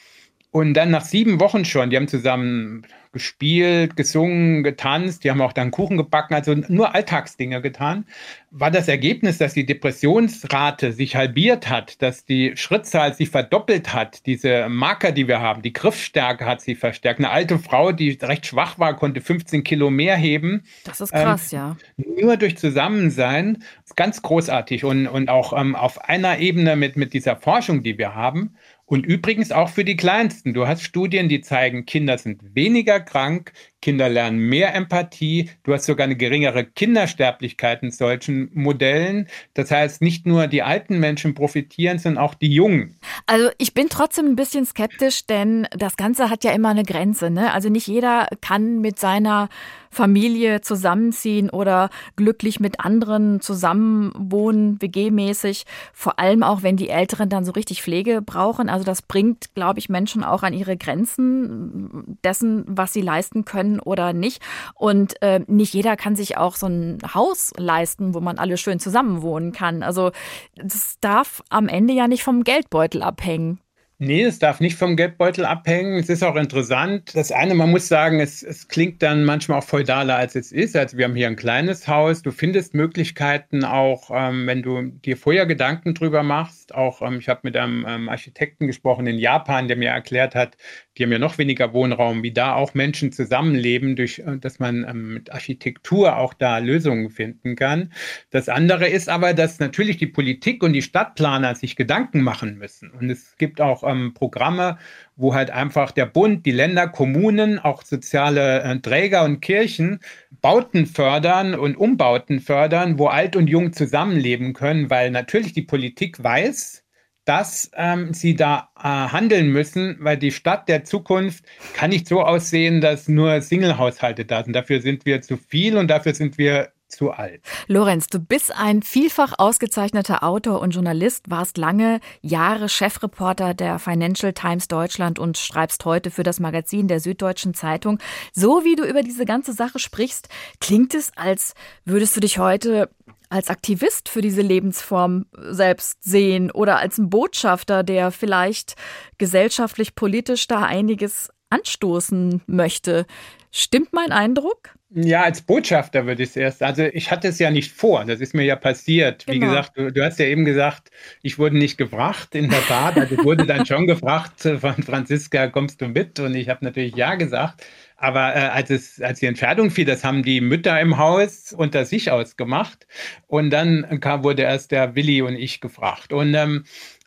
und 0.57 0.73
dann 0.73 0.91
nach 0.91 1.05
sieben 1.05 1.39
Wochen 1.39 1.67
schon, 1.67 1.91
die 1.91 1.97
haben 1.99 2.09
zusammen 2.09 2.87
gespielt, 3.13 3.97
gesungen, 3.97 4.63
getanzt. 4.63 5.25
Die 5.25 5.31
haben 5.31 5.41
auch 5.41 5.55
dann 5.55 5.71
Kuchen 5.71 5.97
gebacken, 5.97 6.35
also 6.35 6.55
nur 6.55 6.95
Alltagsdinge 6.95 7.63
getan. 7.63 8.07
War 8.51 8.71
das 8.71 8.89
Ergebnis, 8.89 9.37
dass 9.37 9.55
die 9.55 9.67
Depressionsrate 9.67 10.93
sich 10.93 11.15
halbiert 11.17 11.69
hat, 11.69 12.01
dass 12.01 12.25
die 12.25 12.57
Schrittzahl 12.57 13.13
sich 13.13 13.31
verdoppelt 13.31 13.93
hat, 13.93 14.25
diese 14.25 14.69
Marker, 14.69 15.13
die 15.13 15.29
wir 15.29 15.41
haben, 15.41 15.61
die 15.61 15.75
Griffstärke 15.75 16.47
hat 16.47 16.63
sich 16.63 16.79
verstärkt. 16.79 17.21
Eine 17.21 17.31
alte 17.31 17.59
Frau, 17.59 17.93
die 17.93 18.19
recht 18.23 18.47
schwach 18.47 18.79
war, 18.79 18.97
konnte 18.97 19.21
15 19.21 19.63
Kilo 19.63 19.91
mehr 19.91 20.17
heben. 20.17 20.63
Das 20.85 21.03
ist 21.03 21.13
krass, 21.13 21.53
ähm, 21.53 21.59
ja. 21.59 21.77
Nur 21.97 22.37
durch 22.39 22.57
Zusammensein. 22.57 23.59
Das 23.81 23.91
ist 23.91 23.97
ganz 23.97 24.23
großartig 24.23 24.85
und, 24.85 25.07
und 25.07 25.29
auch 25.29 25.59
ähm, 25.59 25.75
auf 25.75 26.09
einer 26.09 26.39
Ebene 26.39 26.77
mit, 26.77 26.97
mit 26.97 27.13
dieser 27.13 27.37
Forschung, 27.37 27.83
die 27.83 27.99
wir 27.99 28.15
haben. 28.15 28.57
Und 28.87 29.05
übrigens 29.05 29.51
auch 29.51 29.69
für 29.69 29.85
die 29.85 29.97
Kleinsten. 29.97 30.55
Du 30.55 30.69
hast 30.69 30.83
Studien, 30.83 31.29
die 31.29 31.41
zeigen, 31.41 31.87
Kinder 31.87 32.19
sind 32.19 32.55
weniger 32.55 33.01
krank, 33.01 33.53
Kinder 33.83 34.09
lernen 34.09 34.39
mehr 34.39 34.75
Empathie. 34.75 35.51
Du 35.63 35.73
hast 35.73 35.85
sogar 35.85 36.05
eine 36.05 36.17
geringere 36.17 36.65
Kindersterblichkeit 36.65 37.83
in 37.83 37.91
solchen 37.91 38.51
Modellen. 38.55 39.29
Das 39.55 39.71
heißt, 39.71 40.03
nicht 40.03 40.27
nur 40.27 40.47
die 40.47 40.63
alten 40.63 40.99
Menschen 40.99 41.35
profitieren, 41.35 41.99
sondern 41.99 42.25
auch 42.25 42.35
die 42.35 42.53
Jungen. 42.53 42.99
Also 43.27 43.51
ich 43.59 43.75
bin 43.75 43.89
trotzdem 43.89 44.27
ein 44.27 44.37
bisschen 44.37 44.65
skeptisch, 44.65 45.27
denn 45.27 45.69
das 45.71 45.97
Ganze 45.97 46.31
hat 46.31 46.43
ja 46.43 46.53
immer 46.53 46.71
eine 46.71 46.85
Grenze. 46.85 47.31
Ne? 47.31 47.53
Also 47.53 47.69
nicht 47.69 47.87
jeder 47.87 48.29
kann 48.41 48.81
mit 48.81 48.99
seiner 48.99 49.49
Familie 49.91 50.61
zusammenziehen 50.61 51.49
oder 51.49 51.89
glücklich 52.17 52.61
mit 52.61 52.81
anderen 52.81 53.41
zusammenwohnen, 53.41 54.81
WG-mäßig. 54.83 55.65
Vor 55.93 56.19
allem 56.19 56.43
auch, 56.43 56.63
wenn 56.63 56.77
die 56.77 56.91
Älteren 56.91 57.31
dann 57.31 57.45
so 57.45 57.53
richtig 57.53 57.83
Pflege 57.83 58.21
brauchen. 58.21 58.69
Also 58.69 58.85
das 58.85 59.01
bringt, 59.01 59.55
glaube 59.55 59.79
ich, 59.79 59.89
Menschen 59.89 60.23
auch 60.23 60.43
an 60.43 60.53
ihre 60.53 60.77
Grenzen 60.77 62.19
dessen, 62.23 62.65
was 62.67 62.93
sie 62.93 63.01
leisten 63.01 63.45
können 63.45 63.66
oder 63.81 64.13
nicht. 64.13 64.43
Und 64.75 65.21
äh, 65.23 65.41
nicht 65.47 65.75
jeder 65.75 65.97
kann 65.97 66.17
sich 66.17 66.37
auch 66.37 66.57
so 66.57 66.67
ein 66.67 66.99
Haus 67.15 67.53
leisten, 67.57 68.15
wo 68.15 68.21
man 68.21 68.39
alle 68.39 68.57
schön 68.57 68.79
zusammenwohnen 68.79 69.53
kann. 69.53 69.83
Also 69.83 70.13
das 70.57 70.97
darf 71.01 71.43
am 71.49 71.69
Ende 71.69 71.95
ja 71.95 72.09
nicht 72.09 72.23
vom 72.23 72.45
Geldbeutel 72.45 73.03
abhängen. 73.03 73.61
Nee, 73.99 74.25
es 74.25 74.39
darf 74.39 74.61
nicht 74.61 74.77
vom 74.77 74.95
Geldbeutel 74.95 75.47
abhängen. 75.47 75.99
Es 75.99 76.11
ist 76.11 76.23
auch 76.23 76.37
interessant. 76.37 77.17
Das 77.17 77.33
eine, 77.33 77.55
man 77.55 77.71
muss 77.71 77.89
sagen, 77.89 78.21
es, 78.21 78.43
es 78.43 78.69
klingt 78.69 79.03
dann 79.03 79.25
manchmal 79.25 79.61
auch 79.61 79.65
feudaler, 79.65 80.17
als 80.17 80.35
es 80.37 80.53
ist. 80.53 80.77
Also 80.77 80.99
wir 80.99 81.07
haben 81.07 81.15
hier 81.15 81.29
ein 81.29 81.37
kleines 81.37 81.89
Haus. 81.89 82.21
Du 82.21 82.31
findest 82.31 82.75
Möglichkeiten 82.75 83.65
auch, 83.65 84.11
ähm, 84.13 84.47
wenn 84.47 84.63
du 84.63 84.83
dir 84.83 85.17
vorher 85.17 85.47
Gedanken 85.47 85.95
drüber 85.95 86.23
machst. 86.23 86.75
Auch 86.75 87.01
ähm, 87.01 87.21
ich 87.21 87.31
habe 87.31 87.41
mit 87.45 87.57
einem 87.57 87.87
ähm, 87.89 88.11
Architekten 88.11 88.67
gesprochen 88.67 89.07
in 89.07 89.19
Japan, 89.19 89.67
der 89.67 89.79
mir 89.79 89.89
erklärt 89.89 90.35
hat, 90.35 90.59
die 90.97 91.03
haben 91.03 91.13
ja 91.13 91.19
noch 91.19 91.39
weniger 91.39 91.73
Wohnraum, 91.73 92.23
wie 92.23 92.33
da 92.33 92.55
auch 92.55 92.75
Menschen 92.75 93.13
zusammenleben, 93.13 93.97
durch, 93.97 94.21
äh, 94.21 94.39
dass 94.39 94.59
man 94.59 94.87
ähm, 94.89 95.15
mit 95.15 95.33
Architektur 95.33 96.17
auch 96.17 96.35
da 96.35 96.59
Lösungen 96.59 97.11
finden 97.11 97.57
kann. 97.57 97.93
Das 98.31 98.49
andere 98.49 98.89
ist 98.89 99.09
aber, 99.09 99.35
dass 99.35 99.59
natürlich 99.59 99.99
die 99.99 100.07
Politik 100.07 100.63
und 100.63 100.73
die 100.73 100.83
Stadtplaner 100.83 101.55
sich 101.55 101.77
Gedanken 101.77 102.23
machen 102.23 102.59
müssen. 102.59 102.91
Und 102.91 103.11
es 103.11 103.37
gibt 103.37 103.61
auch 103.61 103.83
ähm, 103.85 104.15
Programme, 104.15 104.79
wo 105.17 105.35
halt 105.35 105.51
einfach 105.51 105.93
der 105.93 106.07
Bund, 106.07 106.47
die 106.47 106.51
Länder, 106.51 106.89
Kommunen, 106.89 107.59
auch 107.59 107.83
soziale 107.83 108.63
äh, 108.63 108.79
Träger 108.81 109.25
und 109.25 109.41
Kirchen 109.41 110.01
Bauten 110.41 110.87
fördern 110.87 111.55
und 111.55 111.77
Umbauten 111.77 112.41
fördern, 112.41 112.99
wo 112.99 113.09
alt 113.09 113.37
und 113.37 113.49
jung 113.49 113.73
zusammenleben 113.73 114.53
können, 114.53 114.91
weil 114.91 115.11
natürlich 115.11 115.53
die 115.53 115.63
Politik 115.63 116.23
weiß, 116.23 116.85
dass 117.27 117.71
ähm, 117.75 118.15
sie 118.15 118.37
da 118.37 118.71
äh, 118.79 118.83
handeln 118.83 119.49
müssen, 119.51 119.97
weil 120.01 120.17
die 120.17 120.31
Stadt 120.31 120.69
der 120.69 120.85
Zukunft 120.85 121.45
kann 121.75 121.91
nicht 121.91 122.07
so 122.09 122.23
aussehen, 122.23 122.81
dass 122.81 123.09
nur 123.09 123.41
Single-Haushalte 123.41 124.25
da 124.25 124.45
sind. 124.45 124.55
Dafür 124.55 124.81
sind 124.81 125.05
wir 125.05 125.21
zu 125.21 125.37
viel 125.37 125.77
und 125.77 125.89
dafür 125.89 126.15
sind 126.15 126.39
wir 126.39 126.71
zu 126.89 127.11
alt. 127.11 127.43
Lorenz, 127.67 128.07
du 128.07 128.19
bist 128.19 128.53
ein 128.55 128.83
vielfach 128.83 129.35
ausgezeichneter 129.39 130.23
Autor 130.23 130.61
und 130.61 130.71
Journalist, 130.71 131.29
warst 131.29 131.59
lange 131.59 132.01
Jahre 132.23 132.69
Chefreporter 132.69 133.55
der 133.55 133.79
Financial 133.79 134.33
Times 134.33 134.69
Deutschland 134.69 135.19
und 135.19 135.39
schreibst 135.39 135.85
heute 135.85 136.11
für 136.11 136.23
das 136.23 136.41
Magazin 136.41 136.89
der 136.89 137.01
Süddeutschen 137.01 137.55
Zeitung. 137.55 137.99
So 138.33 138.65
wie 138.65 138.77
du 138.77 138.85
über 138.85 139.03
diese 139.03 139.25
ganze 139.25 139.53
Sache 139.53 139.79
sprichst, 139.79 140.29
klingt 140.61 140.95
es, 140.95 141.13
als 141.17 141.55
würdest 141.85 142.17
du 142.17 142.21
dich 142.21 142.39
heute 142.39 142.91
als 143.29 143.51
Aktivist 143.51 144.09
für 144.09 144.21
diese 144.21 144.43
Lebensform 144.43 145.27
selbst 145.37 146.05
sehen 146.05 146.51
oder 146.51 146.79
als 146.79 146.99
ein 146.99 147.11
Botschafter, 147.11 147.83
der 147.83 148.13
vielleicht 148.13 148.77
gesellschaftlich, 149.19 149.95
politisch 149.95 150.47
da 150.47 150.63
einiges 150.63 151.31
anstoßen 151.51 152.43
möchte. 152.47 153.07
Stimmt 153.51 153.93
mein 153.93 154.13
Eindruck? 154.13 154.77
Ja, 154.99 155.25
als 155.25 155.43
Botschafter 155.43 156.07
würde 156.07 156.23
ich 156.23 156.31
es 156.31 156.37
erst. 156.37 156.63
Also 156.63 156.85
ich 156.85 157.11
hatte 157.11 157.29
es 157.29 157.39
ja 157.39 157.51
nicht 157.51 157.71
vor, 157.71 158.07
das 158.07 158.21
ist 158.21 158.33
mir 158.33 158.45
ja 158.45 158.57
passiert. 158.57 159.27
Genau. 159.27 159.35
Wie 159.35 159.41
gesagt, 159.41 159.73
du, 159.77 159.93
du, 159.93 160.03
hast 160.03 160.19
ja 160.19 160.25
eben 160.25 160.47
gesagt, 160.47 160.91
ich 161.21 161.39
wurde 161.39 161.59
nicht 161.59 161.77
gefragt, 161.77 162.35
in 162.35 162.49
der 162.49 162.63
Tat. 162.63 162.97
Also 162.97 163.15
ich 163.15 163.23
wurde 163.23 163.45
dann 163.45 163.67
schon 163.67 163.87
gefragt 163.87 164.41
von 164.41 164.83
Franziska, 164.83 165.49
kommst 165.49 165.83
du 165.83 165.89
mit? 165.89 166.19
Und 166.19 166.35
ich 166.35 166.49
habe 166.49 166.65
natürlich 166.65 166.97
ja 166.97 167.15
gesagt. 167.17 167.63
Aber 167.99 168.35
äh, 168.35 168.39
als, 168.39 168.71
es, 168.71 169.03
als 169.03 169.21
die 169.21 169.27
Entscheidung 169.27 169.71
fiel, 169.71 169.85
das 169.85 170.03
haben 170.03 170.23
die 170.23 170.41
Mütter 170.41 170.81
im 170.81 170.97
Haus 170.97 171.53
unter 171.53 171.85
sich 171.85 172.11
ausgemacht. 172.11 172.87
Und 173.27 173.51
dann 173.51 174.01
kam, 174.01 174.25
wurde 174.25 174.43
erst 174.43 174.71
der 174.71 174.95
Willi 174.95 175.21
und 175.21 175.37
ich 175.37 175.61
gefragt. 175.61 176.15
Und 176.15 176.33
ähm, 176.33 176.65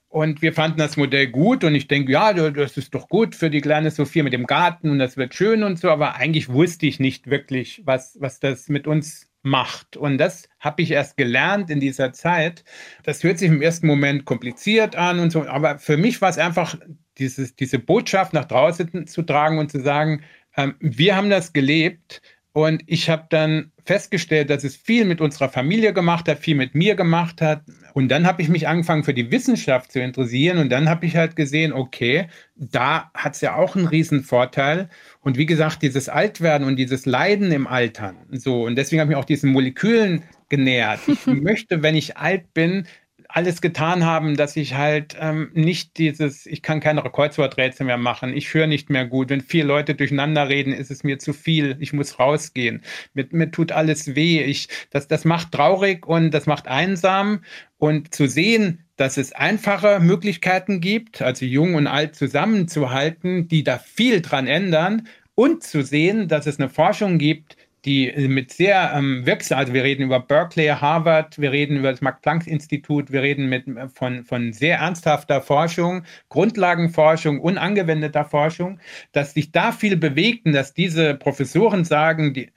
und 0.10 0.42
wir 0.42 0.54
fanden 0.54 0.80
das 0.80 0.98
Modell 0.98 1.28
gut 1.28 1.64
und 1.64 1.76
ich 1.76 1.88
denke, 1.88 2.12
ja, 2.12 2.34
das 2.34 2.78
ist 2.78 2.96
doch 2.96 3.08
gut 3.08 3.36
für 3.36 3.52
die 3.52 3.62
kleine 3.62 3.92
Sophia 3.92 4.24
mit 4.24 4.34
dem 4.34 4.48
Garten 4.48 4.90
und 4.90 5.00
das 5.00 5.18
wird 5.18 5.36
schön 5.36 5.64
und 5.64 5.80
so, 5.80 5.90
aber 5.90 6.16
eigentlich 6.16 6.50
wusste 6.50 6.88
ich 6.88 7.00
nicht 7.00 7.30
wirklich, 7.30 7.84
was, 7.86 8.18
was 8.20 8.40
das 8.40 8.70
mit 8.70 8.88
uns 8.88 9.30
macht. 9.44 9.96
Und 9.96 10.18
das 10.18 10.50
habe 10.60 10.82
ich 10.82 10.92
erst 10.92 11.16
gelernt 11.16 11.70
in 11.70 11.80
dieser 11.80 12.12
Zeit. 12.12 12.64
Das 13.04 13.24
hört 13.24 13.38
sich 13.38 13.50
im 13.50 13.62
ersten 13.62 13.88
Moment 13.88 14.26
kompliziert 14.26 14.96
an 14.96 15.20
und 15.20 15.32
so, 15.32 15.48
aber 15.48 15.78
für 15.78 15.96
mich 15.96 16.22
war 16.22 16.30
es 16.30 16.40
einfach, 16.40 16.76
dieses, 17.20 17.56
diese 17.56 17.80
Botschaft 17.80 18.34
nach 18.34 18.46
draußen 18.46 19.06
zu 19.06 19.22
tragen 19.22 19.60
und 19.60 19.70
zu 19.70 19.82
sagen, 19.82 20.24
ähm, 20.58 20.76
wir 20.80 21.16
haben 21.16 21.30
das 21.30 21.54
gelebt 21.54 22.22
und 22.66 22.84
ich 22.86 23.10
habe 23.10 23.26
dann 23.30 23.72
festgestellt, 23.86 24.50
dass 24.50 24.64
es 24.64 24.76
viel 24.76 25.06
mit 25.06 25.20
unserer 25.20 25.50
Familie 25.50 25.94
gemacht 25.94 26.28
hat, 26.28 26.40
viel 26.40 26.56
mit 26.56 26.76
mir 26.76 26.96
gemacht 26.96 27.42
hat. 27.42 27.64
Und 27.94 28.10
dann 28.10 28.28
habe 28.28 28.42
ich 28.42 28.50
mich 28.50 28.68
angefangen 28.68 29.04
für 29.04 29.14
die 29.14 29.32
Wissenschaft 29.32 29.92
zu 29.92 30.00
interessieren 30.00 30.60
und 30.60 30.70
dann 30.70 30.90
habe 30.90 31.06
ich 31.06 31.16
halt 31.16 31.36
gesehen, 31.36 31.74
okay, 31.74 32.28
da 32.56 33.10
hat 33.14 33.36
es 33.36 33.42
ja 33.42 33.56
auch 33.56 33.76
einen 33.76 33.88
riesen 33.88 34.24
Vorteil. 34.24 34.90
Und 35.22 35.38
wie 35.38 35.46
gesagt, 35.46 35.82
dieses 35.82 36.08
Altwerden 36.08 36.68
und 36.68 36.76
dieses 36.76 37.06
Leiden 37.06 37.52
im 37.52 37.68
Altern. 37.68 38.18
So, 38.32 38.66
und 38.66 38.76
deswegen 38.76 39.02
habe 39.02 39.12
ich 39.12 39.16
mich 39.16 39.24
auch 39.24 39.26
diesen 39.26 39.52
Molekülen 39.52 40.24
genähert. 40.50 41.00
Ich 41.08 41.26
möchte, 41.26 41.82
wenn 41.82 41.96
ich 41.96 42.18
alt 42.18 42.54
bin, 42.54 42.86
alles 43.32 43.62
getan 43.62 44.06
haben, 44.06 44.36
dass 44.36 44.56
ich 44.56 44.74
halt 44.74 45.16
ähm, 45.20 45.52
nicht 45.54 46.00
dieses, 46.00 46.48
ich 46.48 46.64
kann 46.64 46.80
keine 46.80 47.04
Kreuzworträtsel 47.04 47.86
mehr 47.86 47.98
machen, 47.98 48.36
ich 48.36 48.52
höre 48.54 48.66
nicht 48.66 48.90
mehr 48.90 49.06
gut. 49.06 49.30
Wenn 49.30 49.42
vier 49.42 49.64
Leute 49.64 49.94
durcheinander 49.94 50.50
reden, 50.50 50.74
ist 50.74 50.90
es 50.90 51.04
mir 51.04 51.20
zu 51.20 51.32
viel, 51.34 51.78
ich 51.80 51.94
muss 51.94 52.18
rausgehen. 52.18 52.82
Mir, 53.14 53.28
mir 53.30 53.52
tut 53.52 53.72
alles 53.72 54.16
weh. 54.16 54.42
Ich, 54.42 54.68
das, 54.90 55.08
das 55.08 55.26
macht 55.26 55.52
traurig 55.52 56.08
und 56.08 56.32
das 56.32 56.48
macht 56.48 56.68
einsam. 56.68 57.44
Und 57.78 58.16
zu 58.16 58.28
sehen, 58.28 58.84
dass 58.98 59.18
es 59.18 59.32
einfache 59.32 60.00
Möglichkeiten 60.00 60.82
gibt, 60.82 61.22
also 61.22 61.46
jung 61.46 61.76
und 61.76 61.86
alt 61.86 62.16
zusammenzuhalten, 62.16 63.48
die 63.48 63.64
da 63.64 63.78
viel 63.78 64.22
dran 64.22 64.48
ändern, 64.48 65.08
und 65.36 65.64
zu 65.64 65.84
sehen, 65.84 66.28
dass 66.28 66.48
es 66.48 66.60
eine 66.60 66.68
Forschung 66.68 67.18
gibt, 67.18 67.56
die 67.86 68.10
äh, 68.10 68.28
mit 68.28 68.52
sehr 68.52 68.94
ähm, 68.96 69.26
wirksam, 69.26 69.58
also 69.58 69.74
wir 69.74 69.84
reden 69.84 70.04
über 70.04 70.20
Berkeley, 70.20 70.68
Harvard, 70.68 71.40
wir 71.40 71.52
reden 71.52 71.78
über 71.78 71.92
das 71.92 72.02
Max-Planck-Institut, 72.02 73.12
wir 73.12 73.22
reden 73.22 73.48
mit, 73.48 73.68
äh, 73.68 73.88
von, 73.90 74.24
von 74.24 74.54
sehr 74.54 74.80
ernsthafter 74.80 75.42
Forschung, 75.42 76.04
Grundlagenforschung, 76.30 77.40
unangewendeter 77.40 78.26
Forschung, 78.26 78.80
dass 79.12 79.34
sich 79.34 79.52
da 79.52 79.72
viel 79.72 79.98
bewegt 79.98 80.46
und 80.46 80.54
dass 80.54 80.74
diese 80.74 81.16
Professoren 81.16 81.86
sagen, 81.86 82.34
die, 82.34 82.52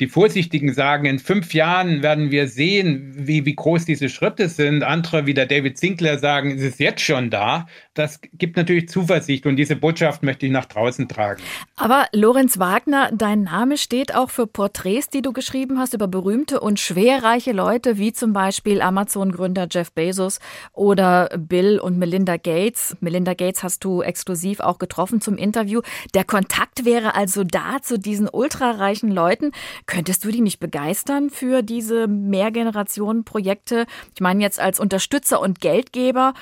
die 0.00 0.08
Vorsichtigen 0.08 0.72
sagen, 0.74 1.06
in 1.06 1.18
fünf 1.18 1.54
Jahren 1.54 2.02
werden 2.02 2.30
wir 2.30 2.48
sehen, 2.48 3.12
wie, 3.16 3.44
wie 3.44 3.54
groß 3.54 3.84
diese 3.84 4.08
Schritte 4.08 4.48
sind. 4.48 4.82
Andere, 4.82 5.26
wie 5.26 5.34
der 5.34 5.46
David 5.46 5.78
Sinclair, 5.78 6.18
sagen, 6.18 6.52
es 6.52 6.62
ist 6.62 6.80
jetzt 6.80 7.00
schon 7.00 7.30
da. 7.30 7.66
Das 7.94 8.20
gibt 8.32 8.56
natürlich 8.56 8.88
Zuversicht 8.88 9.46
und 9.46 9.56
diese 9.56 9.76
Botschaft 9.76 10.22
möchte 10.22 10.46
ich 10.46 10.52
nach 10.52 10.64
draußen 10.64 11.08
tragen. 11.08 11.42
Aber 11.76 12.06
Lorenz 12.12 12.58
Wagner, 12.58 13.10
dein 13.12 13.42
Name 13.42 13.76
steht 13.76 14.14
auch 14.14 14.30
für 14.30 14.46
Porträts, 14.46 15.10
die 15.10 15.22
du 15.22 15.32
geschrieben 15.32 15.78
hast 15.78 15.94
über 15.94 16.08
berühmte 16.08 16.60
und 16.60 16.80
schwerreiche 16.80 17.52
Leute, 17.52 17.98
wie 17.98 18.12
zum 18.12 18.32
Beispiel 18.32 18.80
Amazon-Gründer 18.80 19.66
Jeff 19.70 19.92
Bezos 19.92 20.40
oder 20.72 21.28
Bill 21.38 21.78
und 21.78 21.98
Melinda 21.98 22.36
Gates. 22.36 22.96
Melinda 23.00 23.34
Gates 23.34 23.62
hast 23.62 23.84
du 23.84 24.02
exklusiv 24.02 24.60
auch 24.60 24.78
getroffen 24.78 25.20
zum 25.20 25.36
Interview. 25.36 25.82
Der 26.14 26.24
Kontakt 26.24 26.84
wäre 26.84 27.14
also 27.14 27.44
da 27.44 27.82
zu 27.82 27.98
diesen 27.98 28.28
ultrareichen 28.28 29.10
Leuten. 29.10 29.52
Könntest 29.86 30.24
du 30.24 30.30
die 30.30 30.40
nicht 30.40 30.60
begeistern 30.60 31.30
für 31.30 31.62
diese 31.62 32.06
Mehrgenerationen-Projekte? 32.06 33.86
Ich 34.14 34.20
meine 34.20 34.42
jetzt 34.42 34.60
als 34.60 34.80
Unterstützer 34.80 35.40
und 35.40 35.60
Geldgeber 35.60 36.34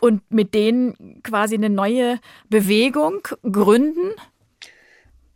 und 0.00 0.22
mit 0.30 0.54
denen 0.54 1.22
quasi 1.22 1.54
eine 1.54 1.70
neue 1.70 2.18
Bewegung 2.48 3.26
gründen? 3.50 4.12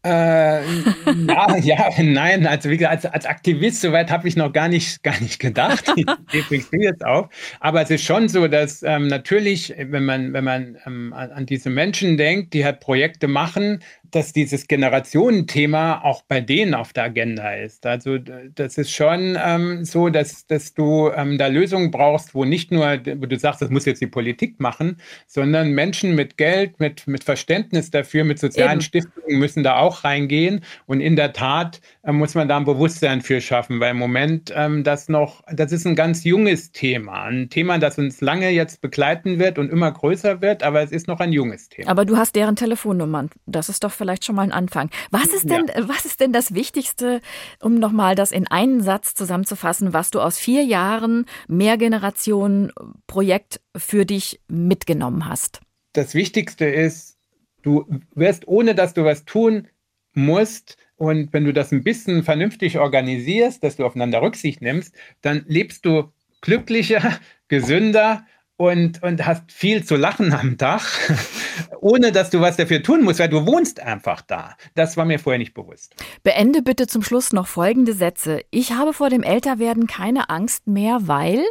Äh, 0.03 0.63
ja, 0.65 1.57
ja, 1.63 1.91
nein, 1.99 2.47
also 2.47 2.71
wie 2.71 2.79
gesagt, 2.79 3.05
als, 3.05 3.07
als 3.13 3.27
Aktivist, 3.27 3.83
soweit 3.83 4.11
habe 4.11 4.29
ich 4.29 4.37
noch 4.37 4.53
gar 4.53 4.69
nicht, 4.69 5.03
gar 5.03 5.21
nicht 5.21 5.39
gedacht. 5.39 5.93
Ich 6.33 6.47
bringst 6.49 6.73
du 6.73 6.79
jetzt 6.79 7.05
auf. 7.05 7.29
Aber 7.61 7.83
es 7.83 7.91
ist 7.91 8.05
schon 8.05 8.29
so, 8.29 8.49
dass 8.49 8.83
ähm, 8.83 9.09
natürlich, 9.09 9.75
wenn 9.77 10.05
man, 10.05 10.33
wenn 10.33 10.45
man 10.45 10.79
ähm, 10.87 11.13
an, 11.13 11.31
an 11.33 11.47
diese 11.47 11.69
Menschen 11.69 12.17
denkt, 12.17 12.55
die 12.55 12.65
halt 12.65 12.81
Projekte 12.81 13.29
machen, 13.29 13.81
dass 14.11 14.33
dieses 14.33 14.67
Generationenthema 14.67 16.01
auch 16.03 16.23
bei 16.23 16.41
denen 16.41 16.75
auf 16.75 16.93
der 16.93 17.05
Agenda 17.05 17.55
ist. 17.55 17.87
Also 17.87 18.19
das 18.19 18.79
ist 18.79 18.91
schon 18.91 19.39
ähm, 19.43 19.85
so, 19.85 20.09
dass, 20.09 20.47
dass 20.47 20.75
du 20.75 21.11
ähm, 21.15 21.39
da 21.39 21.47
Lösungen 21.47 21.91
brauchst, 21.91 22.35
wo 22.35 22.45
nicht 22.45 22.73
nur, 22.73 22.87
wo 22.87 23.27
du 23.27 23.39
sagst, 23.39 23.63
das 23.63 23.71
muss 23.71 23.85
jetzt 23.85 24.01
die 24.01 24.07
Politik 24.07 24.59
machen, 24.61 24.97
sondern 25.27 25.71
Menschen 25.73 26.15
mit 26.15 26.37
Geld, 26.37 26.81
mit, 26.81 27.07
mit 27.07 27.25
Verständnis 27.25 27.91
dafür, 27.91 28.25
mit 28.25 28.39
sozialen 28.39 28.73
Eben. 28.73 28.81
Stiftungen 28.83 29.39
müssen 29.39 29.63
da 29.63 29.77
auch 29.77 29.90
reingehen. 30.05 30.65
Und 30.87 31.01
in 31.01 31.17
der 31.17 31.33
Tat 31.33 31.81
äh, 32.03 32.13
muss 32.13 32.35
man 32.35 32.49
da 32.49 32.57
ein 32.57 32.65
Bewusstsein 32.65 33.21
für 33.21 33.41
schaffen, 33.41 33.81
weil 33.81 33.91
im 33.91 33.99
Moment 33.99 34.53
ähm, 34.55 34.85
das 34.85 35.09
noch, 35.09 35.43
das 35.53 35.73
ist 35.73 35.87
ein 35.87 35.97
ganz 35.97 36.25
junges 36.25 36.73
Thema. 36.73 37.25
Ein 37.25 37.51
Thema, 37.51 37.79
das 37.79 37.99
uns 37.99 38.21
lange 38.21 38.51
jetzt 38.51 38.81
begleiten 38.81 39.39
wird 39.39 39.59
und 39.59 39.71
immer 39.71 39.91
größer 39.91 40.41
wird, 40.41 40.63
aber 40.63 40.83
es 40.83 40.93
ist 40.93 41.09
noch 41.09 41.21
ein 41.21 41.33
junges 41.33 41.69
Thema. 41.69 41.91
Aber 41.91 42.05
du 42.05 42.17
hast 42.17 42.37
deren 42.37 42.57
Telefonnummern. 42.57 43.31
Das 43.47 43.69
ist 43.69 43.85
doch 43.85 43.93
vielleicht 43.93 44.25
schon 44.25 44.37
mal 44.37 44.43
ein 44.43 44.53
Anfang. 44.53 44.91
Was 45.11 45.27
ist 45.27 45.51
denn, 45.51 45.67
ja. 45.69 45.89
was 45.89 46.05
ist 46.05 46.21
denn 46.21 46.33
das 46.33 46.55
Wichtigste, 46.55 47.21
um 47.61 47.75
nochmal 47.75 48.15
das 48.15 48.33
in 48.33 48.47
einen 48.47 48.83
Satz 48.83 49.15
zusammenzufassen, 49.15 49.93
was 49.93 50.11
du 50.11 50.21
aus 50.21 50.39
vier 50.39 50.65
Jahren 50.65 51.27
Mehrgenerationen-Projekt 51.49 53.61
für 53.77 54.07
dich 54.07 54.41
mitgenommen 54.49 55.29
hast? 55.29 55.61
Das 55.93 56.15
Wichtigste 56.15 56.67
ist, 56.67 57.19
du 57.63 57.87
wirst, 58.15 58.49
ohne 58.49 58.75
dass 58.75 58.95
du 58.95 59.05
was 59.05 59.25
tun 59.25 59.69
musst, 60.15 60.77
und 60.97 61.33
wenn 61.33 61.47
du 61.47 61.55
das 61.55 61.73
ein 61.73 61.83
bisschen 61.83 62.23
vernünftig 62.23 62.79
organisierst, 62.79 63.65
dass 63.65 63.77
du 63.77 63.87
aufeinander 63.87 64.21
Rücksicht 64.21 64.61
nimmst, 64.61 64.95
dann 65.23 65.45
lebst 65.49 65.87
du 65.87 66.13
glücklicher, 66.43 67.19
gesünder 67.49 68.27
und, 68.59 69.03
und 69.03 69.25
hast 69.25 69.51
viel 69.51 69.83
zu 69.83 69.97
lachen 69.97 70.35
am 70.35 70.59
Tag, 70.59 70.83
ohne 71.81 72.13
dass 72.13 72.29
du 72.29 72.43
was 72.43 72.59
dafür 72.59 72.83
tun 72.83 73.03
musst, 73.03 73.19
weil 73.19 73.31
du 73.31 73.47
wohnst 73.47 73.81
einfach 73.81 74.21
da. 74.21 74.57
Das 74.75 74.99
war 74.99 75.07
mir 75.07 75.19
vorher 75.19 75.39
nicht 75.39 75.55
bewusst. 75.55 75.95
Beende 76.23 76.61
bitte 76.61 76.87
zum 76.87 77.03
Schluss 77.03 77.33
noch 77.33 77.47
folgende 77.47 77.95
Sätze. 77.95 78.43
Ich 78.51 78.73
habe 78.73 78.93
vor 78.93 79.09
dem 79.09 79.23
Älterwerden 79.23 79.87
keine 79.87 80.29
Angst 80.29 80.67
mehr, 80.67 80.99
weil 81.03 81.43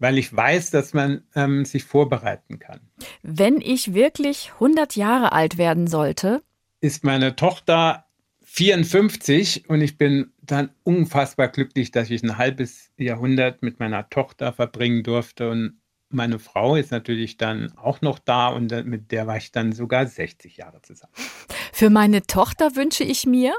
weil 0.00 0.18
ich 0.18 0.34
weiß, 0.34 0.70
dass 0.70 0.94
man 0.94 1.22
ähm, 1.34 1.64
sich 1.64 1.84
vorbereiten 1.84 2.58
kann. 2.58 2.80
Wenn 3.22 3.60
ich 3.60 3.94
wirklich 3.94 4.52
100 4.54 4.96
Jahre 4.96 5.32
alt 5.32 5.58
werden 5.58 5.88
sollte, 5.88 6.42
ist 6.80 7.04
meine 7.04 7.36
Tochter 7.36 8.04
54 8.44 9.68
und 9.68 9.80
ich 9.80 9.98
bin 9.98 10.32
dann 10.40 10.70
unfassbar 10.82 11.48
glücklich, 11.48 11.90
dass 11.90 12.10
ich 12.10 12.22
ein 12.22 12.38
halbes 12.38 12.90
Jahrhundert 12.96 13.62
mit 13.62 13.78
meiner 13.78 14.08
Tochter 14.08 14.52
verbringen 14.52 15.02
durfte 15.02 15.50
und 15.50 15.80
meine 16.10 16.38
Frau 16.38 16.76
ist 16.76 16.90
natürlich 16.90 17.36
dann 17.36 17.76
auch 17.76 18.00
noch 18.00 18.18
da 18.18 18.48
und 18.48 18.70
mit 18.86 19.12
der 19.12 19.26
war 19.26 19.36
ich 19.36 19.52
dann 19.52 19.72
sogar 19.72 20.06
60 20.06 20.56
Jahre 20.56 20.80
zusammen. 20.80 21.12
Für 21.72 21.90
meine 21.90 22.22
Tochter 22.22 22.76
wünsche 22.76 23.04
ich 23.04 23.26
mir, 23.26 23.54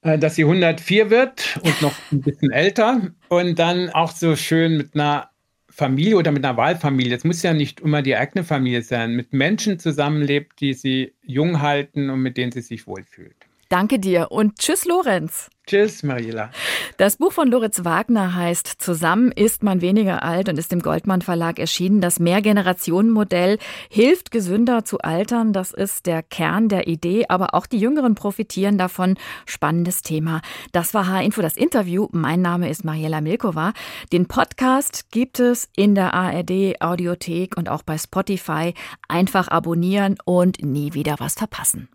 äh, 0.00 0.18
dass 0.18 0.36
sie 0.36 0.44
104 0.44 1.10
wird 1.10 1.60
und 1.62 1.82
noch 1.82 1.94
ein 2.10 2.22
bisschen 2.22 2.50
älter 2.50 3.12
und 3.28 3.58
dann 3.58 3.90
auch 3.90 4.12
so 4.12 4.36
schön 4.36 4.78
mit 4.78 4.94
einer 4.94 5.31
Familie 5.72 6.16
oder 6.16 6.32
mit 6.32 6.44
einer 6.44 6.56
Wahlfamilie, 6.58 7.16
es 7.16 7.24
muss 7.24 7.42
ja 7.42 7.54
nicht 7.54 7.80
immer 7.80 8.02
die 8.02 8.14
eigene 8.14 8.44
Familie 8.44 8.82
sein, 8.82 9.16
mit 9.16 9.32
Menschen 9.32 9.78
zusammenlebt, 9.78 10.60
die 10.60 10.74
sie 10.74 11.14
jung 11.22 11.62
halten 11.62 12.10
und 12.10 12.20
mit 12.20 12.36
denen 12.36 12.52
sie 12.52 12.60
sich 12.60 12.86
wohlfühlt. 12.86 13.34
Danke 13.72 13.98
dir 13.98 14.30
und 14.30 14.58
tschüss, 14.58 14.84
Lorenz. 14.84 15.48
Tschüss, 15.66 16.02
Mariela. 16.02 16.50
Das 16.98 17.16
Buch 17.16 17.32
von 17.32 17.48
Loritz 17.48 17.86
Wagner 17.86 18.34
heißt 18.34 18.66
Zusammen 18.66 19.32
ist 19.32 19.62
man 19.62 19.80
weniger 19.80 20.22
alt 20.22 20.50
und 20.50 20.58
ist 20.58 20.74
im 20.74 20.80
Goldmann 20.80 21.22
Verlag 21.22 21.58
erschienen. 21.58 22.02
Das 22.02 22.20
Mehrgenerationenmodell 22.20 23.56
hilft 23.88 24.30
gesünder 24.30 24.84
zu 24.84 24.98
altern. 24.98 25.54
Das 25.54 25.72
ist 25.72 26.04
der 26.04 26.22
Kern 26.22 26.68
der 26.68 26.86
Idee, 26.86 27.24
aber 27.30 27.54
auch 27.54 27.64
die 27.64 27.78
Jüngeren 27.78 28.14
profitieren 28.14 28.76
davon. 28.76 29.16
Spannendes 29.46 30.02
Thema. 30.02 30.42
Das 30.72 30.92
war 30.92 31.06
H-Info, 31.06 31.40
das 31.40 31.56
Interview. 31.56 32.08
Mein 32.12 32.42
Name 32.42 32.68
ist 32.68 32.84
Mariela 32.84 33.22
Milkova. 33.22 33.72
Den 34.12 34.28
Podcast 34.28 35.10
gibt 35.10 35.40
es 35.40 35.70
in 35.76 35.94
der 35.94 36.12
ARD 36.12 36.78
Audiothek 36.82 37.56
und 37.56 37.70
auch 37.70 37.84
bei 37.84 37.96
Spotify. 37.96 38.74
Einfach 39.08 39.48
abonnieren 39.48 40.18
und 40.26 40.62
nie 40.62 40.92
wieder 40.92 41.14
was 41.20 41.36
verpassen. 41.36 41.88